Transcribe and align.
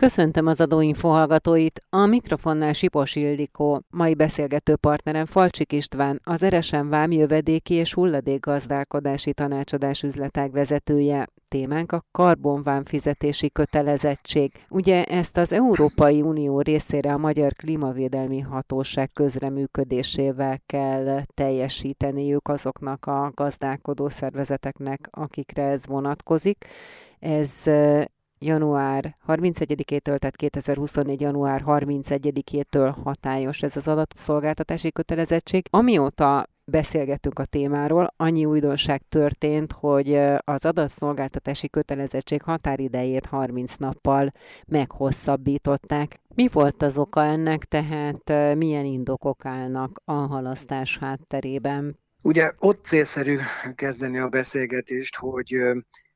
Köszöntöm 0.00 0.46
az 0.46 0.60
adóinfo 0.60 1.08
hallgatóit, 1.08 1.80
a 1.90 2.06
mikrofonnál 2.06 2.72
Sipos 2.72 3.16
Ildikó, 3.16 3.82
mai 3.90 4.14
beszélgető 4.14 4.76
partnerem 4.76 5.24
Falcsik 5.26 5.72
István, 5.72 6.20
az 6.24 6.42
Eresen 6.42 6.88
Vám 6.88 7.10
jövedéki 7.12 7.74
és 7.74 7.94
hulladékgazdálkodási 7.94 9.32
tanácsadás 9.32 10.02
üzletág 10.02 10.52
vezetője. 10.52 11.26
Témánk 11.48 11.92
a 11.92 12.04
karbonvám 12.12 12.84
fizetési 12.84 13.50
kötelezettség. 13.50 14.52
Ugye 14.68 15.04
ezt 15.04 15.36
az 15.36 15.52
Európai 15.52 16.22
Unió 16.22 16.60
részére 16.60 17.12
a 17.12 17.18
Magyar 17.18 17.52
Klímavédelmi 17.52 18.40
Hatóság 18.40 19.12
közreműködésével 19.12 20.60
kell 20.66 21.22
teljesíteniük 21.34 22.48
azoknak 22.48 23.06
a 23.06 23.32
gazdálkodó 23.34 24.08
szervezeteknek, 24.08 25.08
akikre 25.10 25.62
ez 25.62 25.86
vonatkozik. 25.86 26.64
Ez 27.18 27.64
január 28.44 29.16
31-től, 29.26 30.18
tehát 30.18 30.36
2024. 30.36 31.20
január 31.20 31.62
31-től 31.66 32.94
hatályos 33.04 33.62
ez 33.62 33.76
az 33.76 33.88
adatszolgáltatási 33.88 34.92
kötelezettség. 34.92 35.66
Amióta 35.70 36.46
beszélgettünk 36.64 37.38
a 37.38 37.44
témáról, 37.44 38.14
annyi 38.16 38.44
újdonság 38.44 39.02
történt, 39.08 39.72
hogy 39.72 40.14
az 40.44 40.64
adatszolgáltatási 40.64 41.68
kötelezettség 41.68 42.42
határidejét 42.42 43.26
30 43.26 43.74
nappal 43.74 44.32
meghosszabbították. 44.66 46.20
Mi 46.34 46.48
volt 46.52 46.82
az 46.82 46.98
oka 46.98 47.24
ennek, 47.24 47.64
tehát 47.64 48.54
milyen 48.56 48.84
indokok 48.84 49.44
állnak 49.44 50.00
a 50.04 50.12
halasztás 50.12 50.98
hátterében? 50.98 51.98
Ugye 52.22 52.52
ott 52.58 52.84
célszerű 52.84 53.36
kezdeni 53.74 54.18
a 54.18 54.28
beszélgetést, 54.28 55.16
hogy 55.16 55.54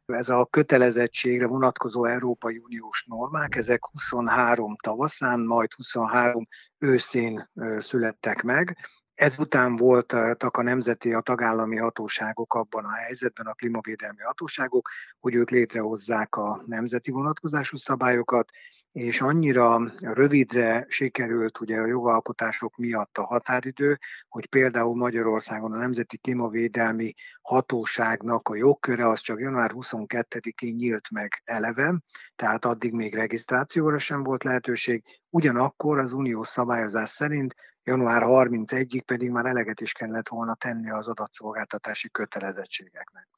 ez 0.06 0.28
a 0.28 0.46
kötelezettségre 0.50 1.46
vonatkozó 1.46 2.04
Európai 2.04 2.58
Uniós 2.58 3.04
normák, 3.08 3.56
ezek 3.56 3.86
23 3.86 4.76
tavaszán, 4.76 5.40
majd 5.40 5.72
23 5.72 6.48
őszén 6.78 7.50
születtek 7.78 8.42
meg, 8.42 8.76
Ezután 9.14 9.76
voltak 9.76 10.56
a 10.56 10.62
nemzeti, 10.62 11.12
a 11.12 11.20
tagállami 11.20 11.76
hatóságok 11.76 12.54
abban 12.54 12.84
a 12.84 12.94
helyzetben, 12.94 13.46
a 13.46 13.52
klímavédelmi 13.52 14.20
hatóságok, 14.20 14.88
hogy 15.20 15.34
ők 15.34 15.50
létrehozzák 15.50 16.36
a 16.36 16.62
nemzeti 16.66 17.10
vonatkozású 17.10 17.76
szabályokat, 17.76 18.50
és 18.92 19.20
annyira 19.20 19.92
rövidre 19.98 20.86
sikerült 20.88 21.60
ugye 21.60 21.80
a 21.80 21.86
jogalkotások 21.86 22.76
miatt 22.76 23.18
a 23.18 23.24
határidő, 23.24 23.98
hogy 24.28 24.46
például 24.46 24.96
Magyarországon 24.96 25.72
a 25.72 25.78
Nemzeti 25.78 26.18
Klímavédelmi 26.18 27.14
Hatóságnak 27.42 28.48
a 28.48 28.54
jogköre 28.54 29.08
az 29.08 29.20
csak 29.20 29.40
január 29.40 29.70
22-én 29.74 30.74
nyílt 30.74 31.10
meg 31.10 31.42
eleve, 31.44 32.00
tehát 32.36 32.64
addig 32.64 32.92
még 32.92 33.14
regisztrációra 33.14 33.98
sem 33.98 34.22
volt 34.22 34.44
lehetőség, 34.44 35.04
ugyanakkor 35.30 35.98
az 35.98 36.12
uniós 36.12 36.48
szabályozás 36.48 37.08
szerint 37.08 37.54
január 37.84 38.22
31-ig 38.26 39.02
pedig 39.06 39.30
már 39.30 39.46
eleget 39.46 39.80
is 39.80 39.92
kellett 39.92 40.28
volna 40.28 40.54
tenni 40.54 40.90
az 40.90 41.08
adatszolgáltatási 41.08 42.10
kötelezettségeknek. 42.10 43.28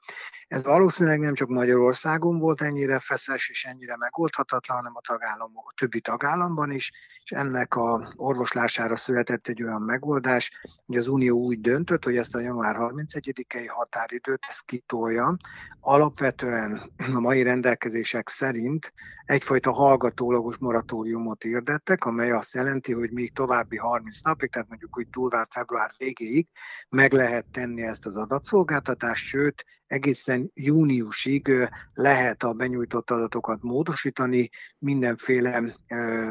Ez 0.48 0.62
valószínűleg 0.62 1.18
nem 1.18 1.34
csak 1.34 1.48
Magyarországon 1.48 2.38
volt 2.38 2.60
ennyire 2.60 2.98
feszes 2.98 3.48
és 3.48 3.64
ennyire 3.64 3.96
megoldhatatlan, 3.96 4.76
hanem 4.76 4.92
a, 4.94 5.00
tagállamok, 5.06 5.68
a 5.68 5.74
többi 5.76 6.00
tagállamban 6.00 6.70
is, 6.70 6.92
és 7.24 7.30
ennek 7.30 7.74
a 7.74 8.12
orvoslására 8.16 8.96
született 8.96 9.48
egy 9.48 9.62
olyan 9.62 9.82
megoldás, 9.82 10.50
hogy 10.86 10.96
az 10.96 11.06
Unió 11.06 11.38
úgy 11.38 11.60
döntött, 11.60 12.04
hogy 12.04 12.16
ezt 12.16 12.34
a 12.34 12.40
január 12.40 12.76
31-i 12.78 13.64
határidőt 13.68 14.44
ezt 14.48 14.64
kitolja. 14.64 15.36
Alapvetően 15.80 16.92
a 17.14 17.20
mai 17.20 17.42
rendelkezések 17.42 18.28
szerint 18.28 18.92
egyfajta 19.24 19.72
hallgatólagos 19.72 20.56
moratóriumot 20.56 21.44
érdettek, 21.44 22.04
amely 22.04 22.30
azt 22.30 22.54
jelenti, 22.54 22.92
hogy 22.92 23.10
még 23.10 23.32
további 23.32 23.76
30 23.76 24.20
napig, 24.20 24.50
tehát 24.50 24.68
mondjuk 24.68 24.98
úgy 24.98 25.08
túlvárt 25.08 25.52
február 25.52 25.90
végéig 25.96 26.48
meg 26.88 27.12
lehet 27.12 27.46
tenni 27.52 27.82
ezt 27.82 28.06
az 28.06 28.16
adatszolgáltatást, 28.16 29.26
sőt, 29.26 29.64
egészen 29.86 30.50
júniusig 30.54 31.50
lehet 31.94 32.42
a 32.42 32.52
benyújtott 32.52 33.10
adatokat 33.10 33.62
módosítani 33.62 34.50
mindenféle 34.78 35.76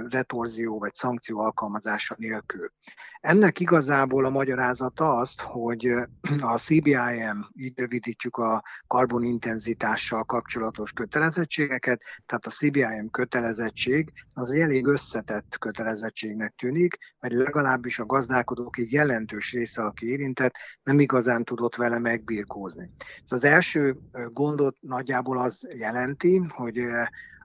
retorzió 0.09 0.79
vagy 0.79 0.93
szankció 0.95 1.39
alkalmazása 1.39 2.15
nélkül. 2.17 2.71
Ennek 3.19 3.59
igazából 3.59 4.25
a 4.25 4.29
magyarázata 4.29 5.15
az, 5.15 5.35
hogy 5.37 5.93
a 6.41 6.57
CBIM, 6.57 7.47
így 7.53 7.77
rövidítjük 7.79 8.37
a 8.37 8.63
karbonintenzitással 8.87 10.23
kapcsolatos 10.23 10.91
kötelezettségeket, 10.91 12.01
tehát 12.25 12.45
a 12.45 12.49
CBIM 12.49 13.09
kötelezettség 13.09 14.13
az 14.33 14.51
egy 14.51 14.59
elég 14.59 14.87
összetett 14.87 15.57
kötelezettségnek 15.59 16.53
tűnik, 16.55 16.97
vagy 17.19 17.31
legalábbis 17.31 17.99
a 17.99 18.05
gazdálkodók 18.05 18.77
egy 18.77 18.91
jelentős 18.91 19.51
része, 19.51 19.83
aki 19.83 20.09
érintett, 20.09 20.55
nem 20.83 20.99
igazán 20.99 21.43
tudott 21.43 21.75
vele 21.75 21.99
megbírkózni. 21.99 22.91
Az 23.27 23.43
első 23.45 23.97
gondot 24.33 24.77
nagyjából 24.79 25.37
az 25.37 25.67
jelenti, 25.77 26.41
hogy 26.47 26.79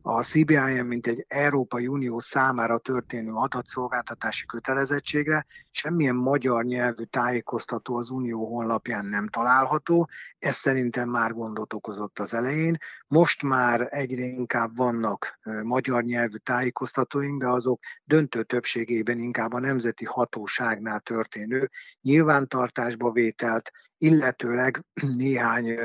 a 0.02 0.22
CBIM, 0.22 0.86
mint 0.86 1.06
egy 1.06 1.24
Európai 1.28 1.86
Unió 1.86 2.18
számára 2.18 2.78
történő 2.78 3.32
adatszolgáltatási 3.32 4.46
kötelezettségre 4.46 5.46
semmilyen 5.70 6.14
magyar 6.14 6.64
nyelvű 6.64 7.02
tájékoztató 7.02 7.96
az 7.96 8.10
Unió 8.10 8.46
honlapján 8.46 9.06
nem 9.06 9.28
található. 9.28 10.08
Ez 10.38 10.54
szerintem 10.54 11.08
már 11.08 11.32
gondot 11.32 11.72
okozott 11.72 12.18
az 12.18 12.34
elején. 12.34 12.76
Most 13.06 13.42
már 13.42 13.88
egyre 13.90 14.24
inkább 14.24 14.76
vannak 14.76 15.38
magyar 15.62 16.02
nyelvű 16.02 16.36
tájékoztatóink, 16.36 17.40
de 17.40 17.48
azok 17.48 17.80
döntő 18.04 18.42
többségében 18.42 19.18
inkább 19.18 19.52
a 19.52 19.60
nemzeti 19.60 20.04
hatóságnál 20.04 21.00
történő 21.00 21.70
nyilvántartásba 22.00 23.10
vételt, 23.10 23.70
illetőleg 24.00 24.84
néhány 25.16 25.78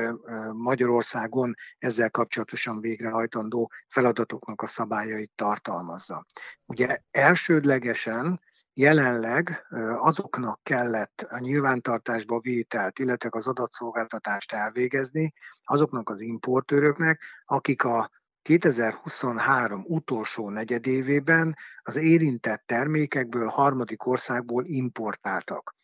Magyarországon 0.52 1.54
ezzel 1.78 2.10
kapcsolatosan 2.10 2.80
végrehajtandó 2.80 3.70
feladatoknak 3.88 4.62
a 4.62 4.66
szabályait 4.66 5.32
tartalmazza. 5.34 6.24
Ugye 6.66 7.00
elsődlegesen 7.10 8.40
jelenleg 8.72 9.66
azoknak 9.98 10.60
kellett 10.62 11.26
a 11.30 11.38
nyilvántartásba 11.38 12.40
vételt, 12.40 12.98
illetve 12.98 13.28
az 13.32 13.46
adatszolgáltatást 13.46 14.52
elvégezni, 14.52 15.32
azoknak 15.64 16.10
az 16.10 16.20
importőröknek, 16.20 17.20
akik 17.44 17.84
a 17.84 18.10
2023 18.42 19.84
utolsó 19.86 20.50
negyedévében 20.50 21.56
az 21.82 21.96
érintett 21.96 22.62
termékekből 22.66 23.48
harmadik 23.48 24.06
országból 24.06 24.64
importáltak. 24.64 25.75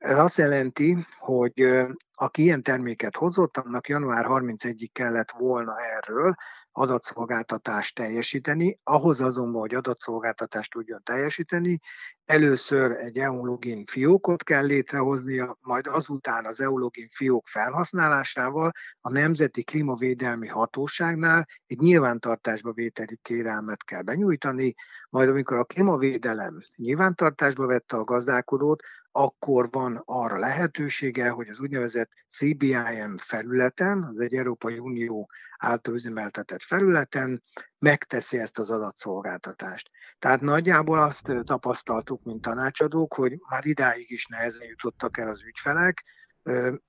Ez 0.00 0.18
azt 0.18 0.36
jelenti, 0.36 0.96
hogy 1.18 1.86
aki 2.14 2.42
ilyen 2.42 2.62
terméket 2.62 3.16
hozott, 3.16 3.56
annak 3.56 3.88
január 3.88 4.26
31-ig 4.28 4.88
kellett 4.92 5.30
volna 5.30 5.74
erről 5.80 6.34
adatszolgáltatást 6.72 7.94
teljesíteni. 7.94 8.78
Ahhoz 8.84 9.20
azonban, 9.20 9.60
hogy 9.60 9.74
adatszolgáltatást 9.74 10.70
tudjon 10.70 11.02
teljesíteni, 11.02 11.80
először 12.24 12.90
egy 12.90 13.18
EULogin 13.18 13.84
fiókot 13.86 14.42
kell 14.42 14.66
létrehoznia, 14.66 15.58
majd 15.60 15.86
azután 15.86 16.44
az 16.44 16.60
EULogin 16.60 17.08
fiók 17.10 17.46
felhasználásával 17.46 18.70
a 19.00 19.10
Nemzeti 19.10 19.64
Klímavédelmi 19.64 20.48
Hatóságnál 20.48 21.46
egy 21.66 21.78
nyilvántartásba 21.78 22.72
vételi 22.72 23.18
kérelmet 23.22 23.84
kell 23.84 24.02
benyújtani, 24.02 24.74
majd 25.10 25.28
amikor 25.28 25.56
a 25.56 25.64
klímavédelem 25.64 26.58
nyilvántartásba 26.76 27.66
vette 27.66 27.96
a 27.96 28.04
gazdálkodót, 28.04 28.82
akkor 29.12 29.68
van 29.70 30.02
arra 30.04 30.38
lehetősége, 30.38 31.28
hogy 31.28 31.48
az 31.48 31.60
úgynevezett 31.60 32.10
CBIM 32.28 33.16
felületen, 33.16 34.02
az 34.02 34.20
egy 34.20 34.34
Európai 34.34 34.78
Unió 34.78 35.30
által 35.58 35.94
üzemeltetett 35.94 36.62
felületen 36.62 37.42
megteszi 37.78 38.38
ezt 38.38 38.58
az 38.58 38.70
adatszolgáltatást. 38.70 39.90
Tehát 40.18 40.40
nagyjából 40.40 40.98
azt 40.98 41.32
tapasztaltuk, 41.44 42.22
mint 42.22 42.40
tanácsadók, 42.40 43.14
hogy 43.14 43.38
már 43.48 43.66
idáig 43.66 44.10
is 44.10 44.26
nehezen 44.26 44.66
jutottak 44.66 45.18
el 45.18 45.28
az 45.28 45.42
ügyfelek, 45.42 46.04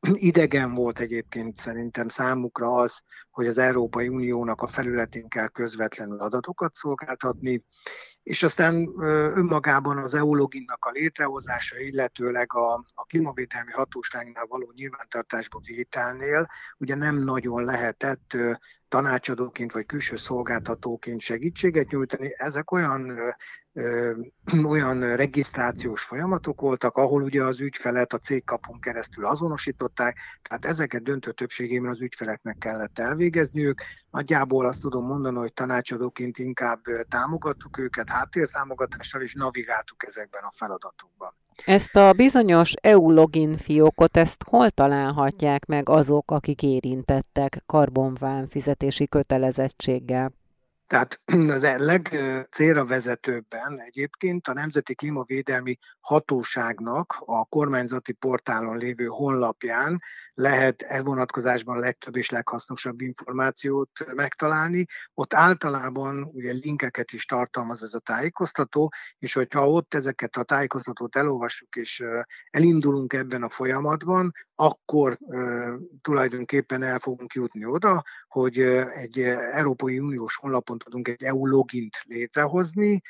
Idegen 0.29 0.73
volt 0.73 0.99
egyébként 0.99 1.55
szerintem 1.55 2.07
számukra 2.07 2.75
az, 2.75 3.01
hogy 3.31 3.47
az 3.47 3.57
Európai 3.57 4.07
Uniónak 4.07 4.61
a 4.61 4.67
felületén 4.67 5.27
kell 5.27 5.47
közvetlenül 5.47 6.19
adatokat 6.19 6.75
szolgáltatni, 6.75 7.65
és 8.23 8.43
aztán 8.43 8.93
önmagában 9.35 9.97
az 9.97 10.13
EULoginnak 10.13 10.85
a 10.85 10.89
létrehozása, 10.89 11.79
illetőleg 11.79 12.53
a, 12.53 12.73
a 12.93 13.03
klímavédelmi 13.03 13.71
hatóságnál 13.71 14.45
való 14.45 14.71
nyilvántartásba 14.75 15.59
vételnél 15.63 16.47
ugye 16.77 16.95
nem 16.95 17.15
nagyon 17.15 17.63
lehetett 17.63 18.37
tanácsadóként 18.87 19.71
vagy 19.71 19.85
külső 19.85 20.15
szolgáltatóként 20.15 21.19
segítséget 21.19 21.89
nyújtani. 21.89 22.33
Ezek 22.37 22.71
olyan 22.71 23.17
olyan 24.65 25.15
regisztrációs 25.15 26.01
folyamatok 26.01 26.61
voltak, 26.61 26.97
ahol 26.97 27.21
ugye 27.21 27.43
az 27.43 27.59
ügyfelet 27.59 28.13
a 28.13 28.17
cégkapun 28.17 28.79
keresztül 28.79 29.25
azonosították, 29.25 30.17
tehát 30.41 30.65
ezeket 30.65 31.03
döntő 31.03 31.31
többségében 31.31 31.91
az 31.91 32.01
ügyfeleknek 32.01 32.57
kellett 32.57 32.99
elvégezniük. 32.99 33.81
Nagyjából 34.11 34.65
azt 34.65 34.81
tudom 34.81 35.05
mondani, 35.05 35.37
hogy 35.37 35.53
tanácsadóként 35.53 36.37
inkább 36.37 36.79
támogattuk 37.09 37.77
őket 37.77 38.09
háttértámogatással, 38.09 39.21
és 39.21 39.33
navigáltuk 39.33 40.05
ezekben 40.05 40.43
a 40.43 40.51
feladatokban. 40.55 41.33
Ezt 41.65 41.95
a 41.95 42.13
bizonyos 42.13 42.73
EU 42.81 43.11
login 43.11 43.57
fiókot, 43.57 44.17
ezt 44.17 44.43
hol 44.43 44.69
találhatják 44.69 45.65
meg 45.65 45.89
azok, 45.89 46.31
akik 46.31 46.63
érintettek 46.63 47.63
karbonván 47.65 48.47
fizetési 48.47 49.07
kötelezettséggel? 49.07 50.31
Tehát 50.91 51.21
az 51.57 51.63
legcélra 51.77 52.85
vezetőbben 52.85 53.81
egyébként 53.81 54.47
a 54.47 54.53
Nemzeti 54.53 54.95
Klímavédelmi 54.95 55.77
Hatóságnak 55.99 57.15
a 57.25 57.45
kormányzati 57.45 58.13
portálon 58.13 58.77
lévő 58.77 59.05
honlapján 59.05 60.01
lehet 60.33 60.81
e 60.81 61.01
vonatkozásban 61.01 61.79
legtöbb 61.79 62.15
és 62.15 62.29
leghasznosabb 62.29 63.01
információt 63.01 63.89
megtalálni. 64.15 64.85
Ott 65.13 65.33
általában 65.33 66.23
ugye 66.23 66.51
linkeket 66.51 67.11
is 67.11 67.25
tartalmaz 67.25 67.83
ez 67.83 67.93
a 67.93 67.99
tájékoztató, 67.99 68.91
és 69.19 69.33
hogyha 69.33 69.69
ott 69.69 69.93
ezeket 69.93 70.35
a 70.35 70.43
tájékoztatót 70.43 71.15
elolvassuk 71.15 71.75
és 71.75 72.03
elindulunk 72.49 73.13
ebben 73.13 73.43
a 73.43 73.49
folyamatban, 73.49 74.31
akkor 74.55 75.17
tulajdonképpen 76.01 76.83
el 76.83 76.99
fogunk 76.99 77.33
jutni 77.33 77.65
oda, 77.65 78.03
hogy 78.27 78.59
egy 78.93 79.19
Európai 79.51 79.99
Uniós 79.99 80.35
honlapon 80.35 80.77
tudunk 80.83 81.07
egy 81.07 81.23
EU 81.23 81.45
logint 81.45 81.95
létrehozni, 82.05 83.01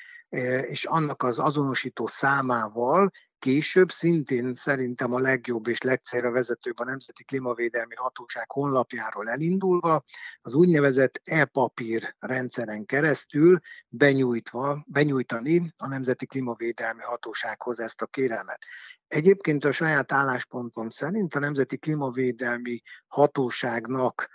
és 0.68 0.86
annak 0.86 1.24
az 1.24 1.40
azonosító 1.40 2.08
számával 2.08 3.12
később 3.42 3.92
szintén 3.92 4.54
szerintem 4.54 5.14
a 5.14 5.20
legjobb 5.20 5.68
és 5.68 5.82
legcélra 5.82 6.32
vezetőbb 6.32 6.80
a 6.80 6.84
Nemzeti 6.84 7.24
Klímavédelmi 7.24 7.96
Hatóság 7.96 8.52
honlapjáról 8.52 9.30
elindulva, 9.30 10.04
az 10.42 10.54
úgynevezett 10.54 11.22
e-papír 11.24 12.16
rendszeren 12.20 12.86
keresztül 12.86 13.60
benyújtva, 13.88 14.84
benyújtani 14.88 15.74
a 15.78 15.88
Nemzeti 15.88 16.26
Klímavédelmi 16.26 17.02
Hatósághoz 17.02 17.80
ezt 17.80 18.02
a 18.02 18.06
kérelmet. 18.06 18.66
Egyébként 19.08 19.66
a 19.66 19.72
saját 19.72 20.12
álláspontom 20.12 20.90
szerint 20.90 21.36
a 21.36 21.40
Nemzeti 21.40 21.78
Klímavédelmi 21.78 22.82
Hatóságnak 23.08 24.30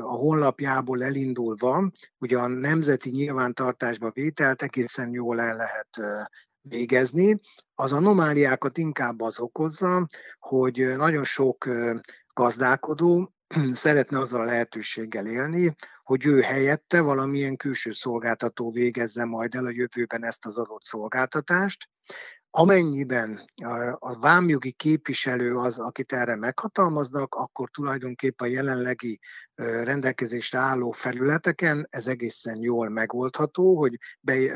a 0.00 0.14
honlapjából 0.16 1.02
elindulva, 1.02 1.90
ugye 2.18 2.38
a 2.38 2.46
nemzeti 2.46 3.10
nyilvántartásba 3.10 4.10
vételt 4.10 4.62
egészen 4.62 5.12
jól 5.12 5.40
el 5.40 5.56
lehet 5.56 6.24
végezni. 6.62 7.40
Az 7.74 7.92
anomáliákat 7.92 8.78
inkább 8.78 9.20
az 9.20 9.40
okozza, 9.40 10.06
hogy 10.38 10.94
nagyon 10.96 11.24
sok 11.24 11.68
gazdálkodó 12.34 13.34
szeretne 13.72 14.18
azzal 14.18 14.40
a 14.40 14.44
lehetőséggel 14.44 15.26
élni, 15.26 15.74
hogy 16.02 16.26
ő 16.26 16.40
helyette 16.40 17.00
valamilyen 17.00 17.56
külső 17.56 17.90
szolgáltató 17.90 18.70
végezze 18.70 19.24
majd 19.24 19.54
el 19.54 19.66
a 19.66 19.70
jövőben 19.70 20.24
ezt 20.24 20.46
az 20.46 20.56
adott 20.56 20.84
szolgáltatást, 20.84 21.88
Amennyiben 22.50 23.44
a 23.98 24.18
vámjogi 24.18 24.72
képviselő 24.72 25.56
az, 25.56 25.78
akit 25.78 26.12
erre 26.12 26.36
meghatalmaznak, 26.36 27.34
akkor 27.34 27.70
tulajdonképpen 27.70 28.48
a 28.48 28.50
jelenlegi 28.50 29.20
rendelkezésre 29.58 30.58
álló 30.58 30.90
felületeken 30.90 31.86
ez 31.90 32.06
egészen 32.06 32.62
jól 32.62 32.88
megoldható, 32.88 33.76
hogy 33.76 33.98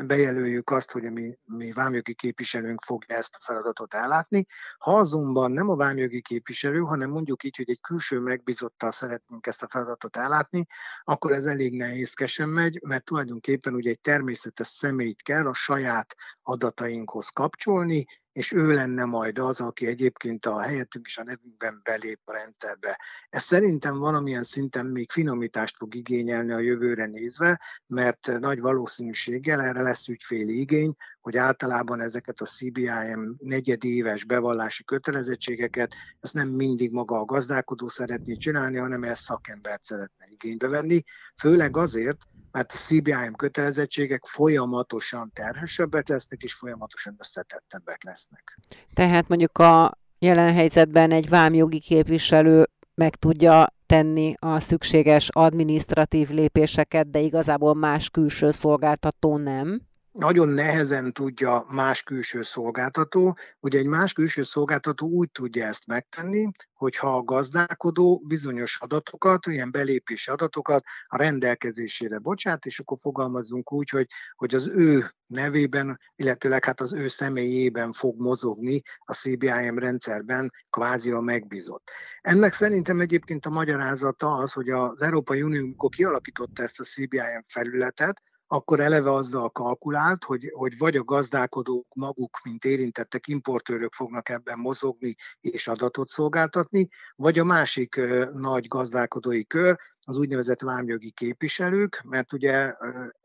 bejelöljük 0.05 0.69
azt, 0.69 0.91
hogy 0.91 1.05
a 1.05 1.11
mi, 1.11 1.37
mi 1.45 1.71
vámjogi 1.71 2.13
képviselőnk 2.13 2.83
fogja 2.83 3.15
ezt 3.15 3.35
a 3.35 3.43
feladatot 3.43 3.93
ellátni. 3.93 4.45
Ha 4.77 4.97
azonban 4.97 5.51
nem 5.51 5.69
a 5.69 5.75
vámjogi 5.75 6.21
képviselő, 6.21 6.79
hanem 6.79 7.09
mondjuk 7.09 7.43
így, 7.43 7.55
hogy 7.55 7.69
egy 7.69 7.81
külső 7.81 8.19
megbizottal 8.19 8.91
szeretnénk 8.91 9.47
ezt 9.47 9.63
a 9.63 9.67
feladatot 9.69 10.17
ellátni, 10.17 10.65
akkor 11.03 11.31
ez 11.31 11.45
elég 11.45 11.75
nehézkesen 11.75 12.49
megy, 12.49 12.79
mert 12.83 13.05
tulajdonképpen 13.05 13.73
ugye 13.73 13.89
egy 13.89 14.01
természetes 14.01 14.67
személyt 14.67 15.21
kell 15.21 15.47
a 15.47 15.53
saját 15.53 16.15
adatainkhoz 16.41 17.29
kapcsolni, 17.29 18.05
és 18.33 18.51
ő 18.51 18.71
lenne 18.71 19.05
majd 19.05 19.39
az, 19.39 19.59
aki 19.59 19.85
egyébként 19.85 20.45
a 20.45 20.59
helyettünk 20.59 21.05
és 21.05 21.17
a 21.17 21.23
nevünkben 21.23 21.81
belép 21.83 22.19
a 22.25 22.31
rendszerbe. 22.31 22.99
Ez 23.29 23.43
szerintem 23.43 23.97
valamilyen 23.97 24.43
szinten 24.43 24.85
még 24.85 25.11
finomítást 25.11 25.77
fog 25.77 25.95
igényelni 25.95 26.51
a 26.51 26.59
jövőre 26.59 27.05
nézve, 27.05 27.61
mert 27.87 28.39
nagy 28.39 28.59
valószínűséggel 28.59 29.61
erre 29.61 29.81
lesz 29.81 30.07
ügyféli 30.07 30.59
igény, 30.59 30.95
hogy 31.21 31.37
általában 31.37 31.99
ezeket 32.01 32.39
a 32.41 32.45
CBIM 32.45 33.35
negyedéves 33.39 34.23
bevallási 34.23 34.83
kötelezettségeket, 34.83 35.95
ezt 36.19 36.33
nem 36.33 36.49
mindig 36.49 36.91
maga 36.91 37.19
a 37.19 37.25
gazdálkodó 37.25 37.87
szeretné 37.87 38.35
csinálni, 38.35 38.77
hanem 38.77 39.03
ezt 39.03 39.23
szakembert 39.23 39.83
szeretne 39.83 40.25
igénybe 40.29 40.67
venni, 40.67 41.03
főleg 41.41 41.77
azért, 41.77 42.17
mert 42.53 42.71
a 42.71 42.75
CBIM 42.75 43.33
kötelezettségek 43.33 44.25
folyamatosan 44.25 45.31
terhesebbek 45.33 46.07
lesznek, 46.07 46.41
és 46.41 46.53
folyamatosan 46.53 47.15
összetettebbek 47.19 48.03
lesznek. 48.03 48.59
Tehát 48.93 49.27
mondjuk 49.27 49.57
a 49.57 49.97
jelen 50.19 50.53
helyzetben 50.53 51.11
egy 51.11 51.29
vámjogi 51.29 51.79
képviselő 51.79 52.67
meg 52.95 53.15
tudja 53.15 53.73
tenni 53.85 54.33
a 54.39 54.59
szükséges 54.59 55.29
administratív 55.29 56.29
lépéseket, 56.29 57.09
de 57.09 57.19
igazából 57.19 57.73
más 57.75 58.09
külső 58.09 58.51
szolgáltató 58.51 59.37
nem? 59.37 59.81
Nagyon 60.13 60.49
nehezen 60.49 61.13
tudja 61.13 61.65
más 61.67 62.03
külső 62.03 62.41
szolgáltató. 62.41 63.37
Ugye 63.59 63.79
egy 63.79 63.85
más 63.85 64.13
külső 64.13 64.43
szolgáltató 64.43 65.07
úgy 65.07 65.31
tudja 65.31 65.65
ezt 65.65 65.87
megtenni, 65.87 66.51
hogyha 66.73 67.15
a 67.15 67.23
gazdálkodó 67.23 68.21
bizonyos 68.27 68.79
adatokat, 68.79 69.45
ilyen 69.45 69.71
belépési 69.71 70.31
adatokat 70.31 70.83
a 71.07 71.17
rendelkezésére 71.17 72.19
bocsát, 72.19 72.65
és 72.65 72.79
akkor 72.79 72.97
fogalmazunk 73.01 73.71
úgy, 73.71 73.89
hogy, 73.89 74.07
hogy 74.35 74.55
az 74.55 74.67
ő 74.67 75.13
nevében, 75.27 75.99
illetőleg 76.15 76.65
hát 76.65 76.81
az 76.81 76.93
ő 76.93 77.07
személyében 77.07 77.91
fog 77.91 78.19
mozogni 78.19 78.81
a 78.99 79.13
CBIM 79.13 79.79
rendszerben 79.79 80.51
kvázi 80.69 81.11
a 81.11 81.19
megbízott. 81.19 81.91
Ennek 82.21 82.53
szerintem 82.53 82.99
egyébként 82.99 83.45
a 83.45 83.49
magyarázata 83.49 84.33
az, 84.33 84.51
hogy 84.51 84.69
az 84.69 85.01
Európai 85.01 85.41
Unió, 85.41 85.63
amikor 85.63 85.89
kialakította 85.89 86.63
ezt 86.63 86.79
a 86.79 86.83
CBIM 86.83 87.43
felületet, 87.47 88.21
akkor 88.53 88.79
eleve 88.79 89.11
azzal 89.11 89.49
kalkulált, 89.49 90.23
hogy, 90.23 90.51
hogy 90.53 90.77
vagy 90.77 90.95
a 90.95 91.03
gazdálkodók 91.03 91.87
maguk, 91.95 92.39
mint 92.43 92.65
érintettek, 92.65 93.27
importőrök 93.27 93.93
fognak 93.93 94.29
ebben 94.29 94.59
mozogni 94.59 95.15
és 95.39 95.67
adatot 95.67 96.09
szolgáltatni, 96.09 96.89
vagy 97.15 97.39
a 97.39 97.43
másik 97.43 98.01
nagy 98.33 98.67
gazdálkodói 98.67 99.45
kör, 99.45 99.79
az 100.05 100.17
úgynevezett 100.17 100.61
vámjogi 100.61 101.11
képviselők, 101.11 102.01
mert 102.03 102.33
ugye 102.33 102.73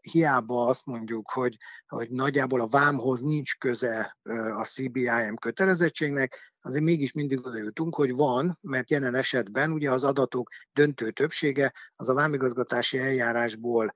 hiába 0.01 0.67
azt 0.67 0.87
mondjuk, 0.87 1.31
hogy, 1.31 1.57
hogy 1.87 2.11
nagyjából 2.11 2.61
a 2.61 2.69
vámhoz 2.69 3.21
nincs 3.21 3.59
köze 3.59 4.17
a 4.59 4.65
CBIM 4.65 5.37
kötelezettségnek, 5.37 6.53
azért 6.61 6.85
mégis 6.85 7.13
mindig 7.13 7.47
oda 7.47 7.59
jutunk, 7.59 7.95
hogy 7.95 8.15
van, 8.15 8.59
mert 8.61 8.91
jelen 8.91 9.15
esetben 9.15 9.73
ugye 9.73 9.91
az 9.91 10.05
adatok 10.05 10.51
döntő 10.73 11.11
többsége 11.11 11.73
az 11.97 12.09
a 12.09 12.15
vámigazgatási 12.15 12.99
eljárásból 12.99 13.95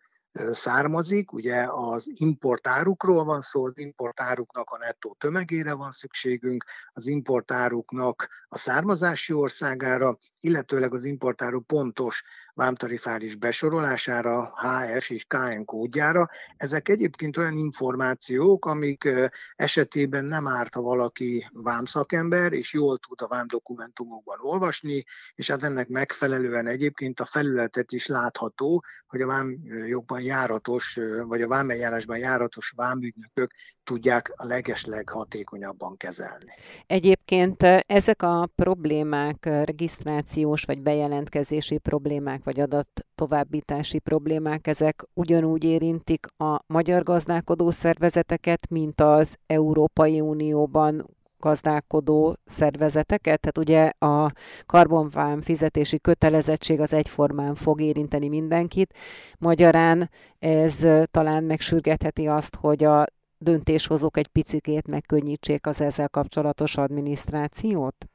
származik, 0.51 1.33
ugye 1.33 1.67
az 1.71 2.11
importárukról 2.15 3.25
van 3.25 3.41
szó, 3.41 3.65
az 3.65 3.79
importáruknak 3.79 4.71
a 4.71 4.79
nettó 4.79 5.17
tömegére 5.19 5.73
van 5.75 5.91
szükségünk, 5.91 6.65
az 6.93 7.07
importáruknak 7.07 8.29
a 8.49 8.59
származási 8.59 9.33
országára, 9.33 10.19
illetőleg 10.41 10.95
az 10.95 11.05
importáruk 11.05 11.67
pontos 11.67 12.23
vámtarifális 12.55 13.35
besorolására, 13.35 14.53
HS 14.55 15.11
és 15.11 15.25
KN 15.25 15.65
kódjára. 15.65 16.29
Ezek 16.57 16.89
egyébként 16.89 17.37
olyan 17.37 17.57
információk, 17.57 18.67
amik 18.67 19.09
esetében 19.55 20.25
nem 20.25 20.47
árt, 20.47 20.75
ha 20.75 20.81
valaki 20.81 21.51
vámszakember, 21.53 22.53
és 22.53 22.73
jól 22.73 22.99
tud 22.99 23.23
a 23.23 23.29
vámdokumentumokban 23.29 24.39
olvasni, 24.41 25.05
és 25.35 25.51
hát 25.51 25.63
ennek 25.63 25.89
megfelelően 25.89 26.67
egyébként 26.67 27.21
a 27.21 27.25
felületet 27.25 27.93
is 27.93 28.07
látható, 28.07 28.85
hogy 29.07 29.21
a 29.21 29.27
vámjogban 29.27 30.22
járatos, 30.25 30.99
vagy 31.27 31.43
a 31.43 31.49
vámeljárásban 31.49 32.19
járatos 32.19 32.73
vámügynökök 32.77 33.51
tudják 33.85 34.33
a 34.37 34.47
legesleg 34.47 35.09
hatékonyabban 35.09 35.97
kezelni. 35.97 36.53
Egyébként 36.87 37.63
ezek 37.87 38.23
a 38.23 38.49
problémák, 38.55 39.45
regisztrációs 39.45 40.65
vagy 40.65 40.83
bejelentkezési 40.83 41.79
problémák, 41.79 42.45
vagy 42.45 42.61
adat 42.61 42.89
továbbítási 43.15 43.99
problémák, 43.99 44.67
ezek 44.67 45.05
ugyanúgy 45.15 45.65
érintik 45.65 46.27
a 46.37 46.61
magyar 46.67 47.03
gazdálkodó 47.03 47.71
szervezeteket, 47.71 48.71
mint 48.71 49.01
az 49.01 49.37
Európai 49.47 50.21
Unióban 50.21 51.21
gazdálkodó 51.43 52.37
szervezeteket? 52.45 53.41
Tehát 53.41 53.59
ugye 53.59 54.09
a 54.09 54.33
karbonvám 54.67 55.41
fizetési 55.41 56.01
kötelezettség 56.01 56.81
az 56.81 56.93
egyformán 56.93 57.55
fog 57.55 57.81
érinteni 57.81 58.29
mindenkit. 58.29 58.95
Magyarán 59.39 60.11
ez 60.39 60.87
talán 61.11 61.45
megsürgetheti 61.45 62.27
azt, 62.27 62.57
hogy 62.57 62.85
a 62.85 63.07
döntéshozók 63.39 64.17
egy 64.17 64.29
picikét 64.29 64.87
megkönnyítsék 64.87 65.67
az 65.67 65.81
ezzel 65.81 66.09
kapcsolatos 66.09 66.77
adminisztrációt? 66.77 68.07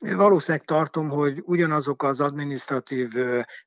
Valószínűleg 0.00 0.66
tartom, 0.66 1.08
hogy 1.08 1.42
ugyanazok 1.44 2.02
az 2.02 2.20
administratív 2.20 3.08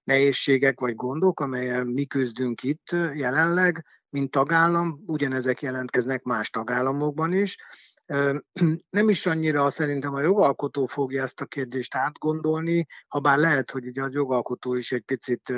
nehézségek 0.03 0.79
vagy 0.79 0.95
gondok, 0.95 1.39
amelyel 1.39 1.83
mi 1.83 2.05
küzdünk 2.05 2.63
itt 2.63 2.95
jelenleg, 3.13 3.85
mint 4.09 4.31
tagállam, 4.31 5.03
ugyanezek 5.05 5.61
jelentkeznek 5.61 6.23
más 6.23 6.49
tagállamokban 6.49 7.33
is. 7.33 7.57
Nem 8.89 9.09
is 9.09 9.25
annyira 9.25 9.69
szerintem 9.69 10.13
a 10.13 10.21
jogalkotó 10.21 10.85
fogja 10.85 11.23
ezt 11.23 11.41
a 11.41 11.45
kérdést 11.45 11.95
átgondolni, 11.95 12.87
ha 13.07 13.19
bár 13.19 13.37
lehet, 13.37 13.71
hogy 13.71 13.87
ugye 13.87 14.01
a 14.01 14.09
jogalkotó 14.11 14.75
is 14.75 14.91
egy 14.91 15.01
picit 15.01 15.53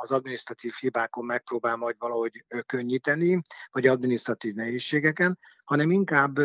az 0.00 0.10
adminisztratív 0.10 0.72
hibákon 0.80 1.24
megpróbál 1.24 1.76
majd 1.76 1.96
valahogy 1.98 2.44
könnyíteni, 2.66 3.42
vagy 3.70 3.86
adminisztratív 3.86 4.54
nehézségeken, 4.54 5.38
hanem 5.64 5.90
inkább 5.90 6.38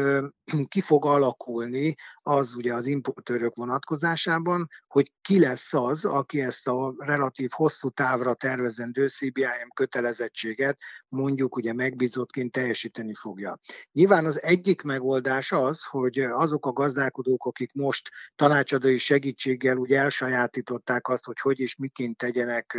ki 0.67 0.81
fog 0.81 1.05
alakulni 1.05 1.95
az 2.21 2.55
ugye 2.55 2.73
az 2.73 2.85
importőrök 2.87 3.55
vonatkozásában, 3.55 4.67
hogy 4.87 5.11
ki 5.21 5.39
lesz 5.39 5.73
az, 5.73 6.05
aki 6.05 6.41
ezt 6.41 6.67
a 6.67 6.93
relatív 6.97 7.49
hosszú 7.53 7.89
távra 7.89 8.33
tervezendő 8.33 9.07
CBIM 9.07 9.69
kötelezettséget 9.73 10.77
mondjuk 11.07 11.55
ugye 11.55 11.73
megbízottként 11.73 12.51
teljesíteni 12.51 13.13
fogja. 13.15 13.59
Nyilván 13.91 14.25
az 14.25 14.41
egyik 14.41 14.81
megoldás 14.81 15.51
az, 15.51 15.83
hogy 15.83 16.19
azok 16.19 16.65
a 16.65 16.71
gazdálkodók, 16.71 17.45
akik 17.45 17.73
most 17.73 18.09
tanácsadói 18.35 18.97
segítséggel 18.97 19.77
ugye 19.77 19.99
elsajátították 19.99 21.07
azt, 21.07 21.25
hogy 21.25 21.39
hogy 21.39 21.59
és 21.59 21.75
miként 21.75 22.17
tegyenek 22.17 22.77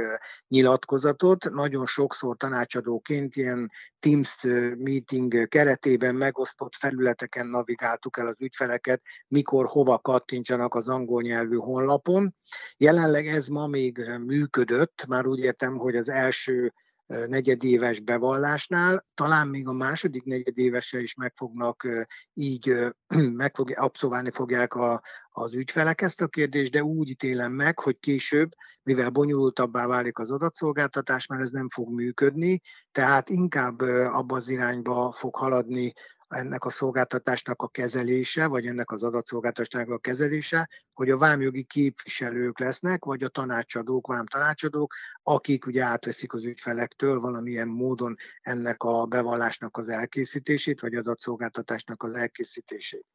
nyilatkozatot, 0.49 1.51
nagyon 1.51 1.87
sokszor 1.87 2.37
tanácsadóként 2.37 3.37
ilyen 3.37 3.71
Teams 3.99 4.37
meeting 4.77 5.49
keretében 5.49 6.15
megosztott 6.15 6.75
felületeken 6.75 7.47
navigáltuk 7.63 8.19
el 8.19 8.27
az 8.27 8.37
ügyfeleket, 8.39 9.03
mikor 9.29 9.67
hova 9.67 9.99
kattintsanak 9.99 10.75
az 10.75 10.89
angol 10.89 11.23
nyelvű 11.23 11.57
honlapon. 11.57 12.35
Jelenleg 12.77 13.27
ez 13.27 13.47
ma 13.47 13.67
még 13.67 13.99
működött, 14.27 15.05
már 15.07 15.27
úgy 15.27 15.39
értem, 15.39 15.77
hogy 15.77 15.97
az 15.97 16.09
első 16.09 16.73
negyedéves 17.07 18.01
bevallásnál, 18.01 19.07
talán 19.15 19.49
még 19.49 19.69
a 19.69 19.73
második 19.73 20.25
negyedévesre 20.25 21.01
is 21.01 21.15
meg 21.15 21.33
fognak 21.37 21.89
így, 22.35 22.75
meg 23.43 23.55
fog, 23.55 23.73
abszolválni 23.77 24.31
fogják 24.31 24.75
a, 24.75 25.03
az 25.31 25.55
ügyfelek 25.55 26.01
ezt 26.01 26.21
a 26.21 26.29
kérdést, 26.29 26.73
de 26.73 26.83
úgy 26.83 27.11
ítélem 27.11 27.53
meg, 27.53 27.79
hogy 27.79 27.99
később, 27.99 28.51
mivel 28.83 29.11
bonyolultabbá 29.11 29.87
válik 29.87 30.19
az 30.19 30.31
adatszolgáltatás, 30.31 31.27
mert 31.27 31.43
ez 31.43 31.51
nem 31.51 31.69
fog 31.69 31.95
működni, 31.95 32.61
tehát 32.93 33.29
inkább 33.29 33.81
abba 33.81 34.37
az 34.37 34.49
irányba 34.49 35.13
fog 35.13 35.35
haladni 35.37 35.93
ennek 36.33 36.65
a 36.65 36.71
szolgáltatásnak 36.71 37.63
a 37.63 37.69
kezelése, 37.69 38.47
vagy 38.47 38.67
ennek 38.67 38.91
az 38.91 39.03
adatszolgáltatásnak 39.03 39.89
a 39.89 39.99
kezelése, 39.99 40.69
hogy 40.93 41.11
a 41.11 41.19
vámjogi 41.19 41.63
képviselők 41.63 42.59
lesznek, 42.59 43.05
vagy 43.05 43.23
a 43.23 43.29
tanácsadók, 43.29 44.07
vámtanácsadók, 44.07 44.95
akik 45.23 45.67
ugye 45.67 45.83
átveszik 45.83 46.33
az 46.33 46.45
ügyfelektől 46.45 47.21
valamilyen 47.21 47.69
módon 47.69 48.17
ennek 48.41 48.83
a 48.83 49.07
bevallásnak 49.07 49.77
az 49.77 49.89
elkészítését, 49.89 50.81
vagy 50.81 50.95
adatszolgáltatásnak 50.95 52.03
az 52.03 52.15
elkészítését. 52.15 53.07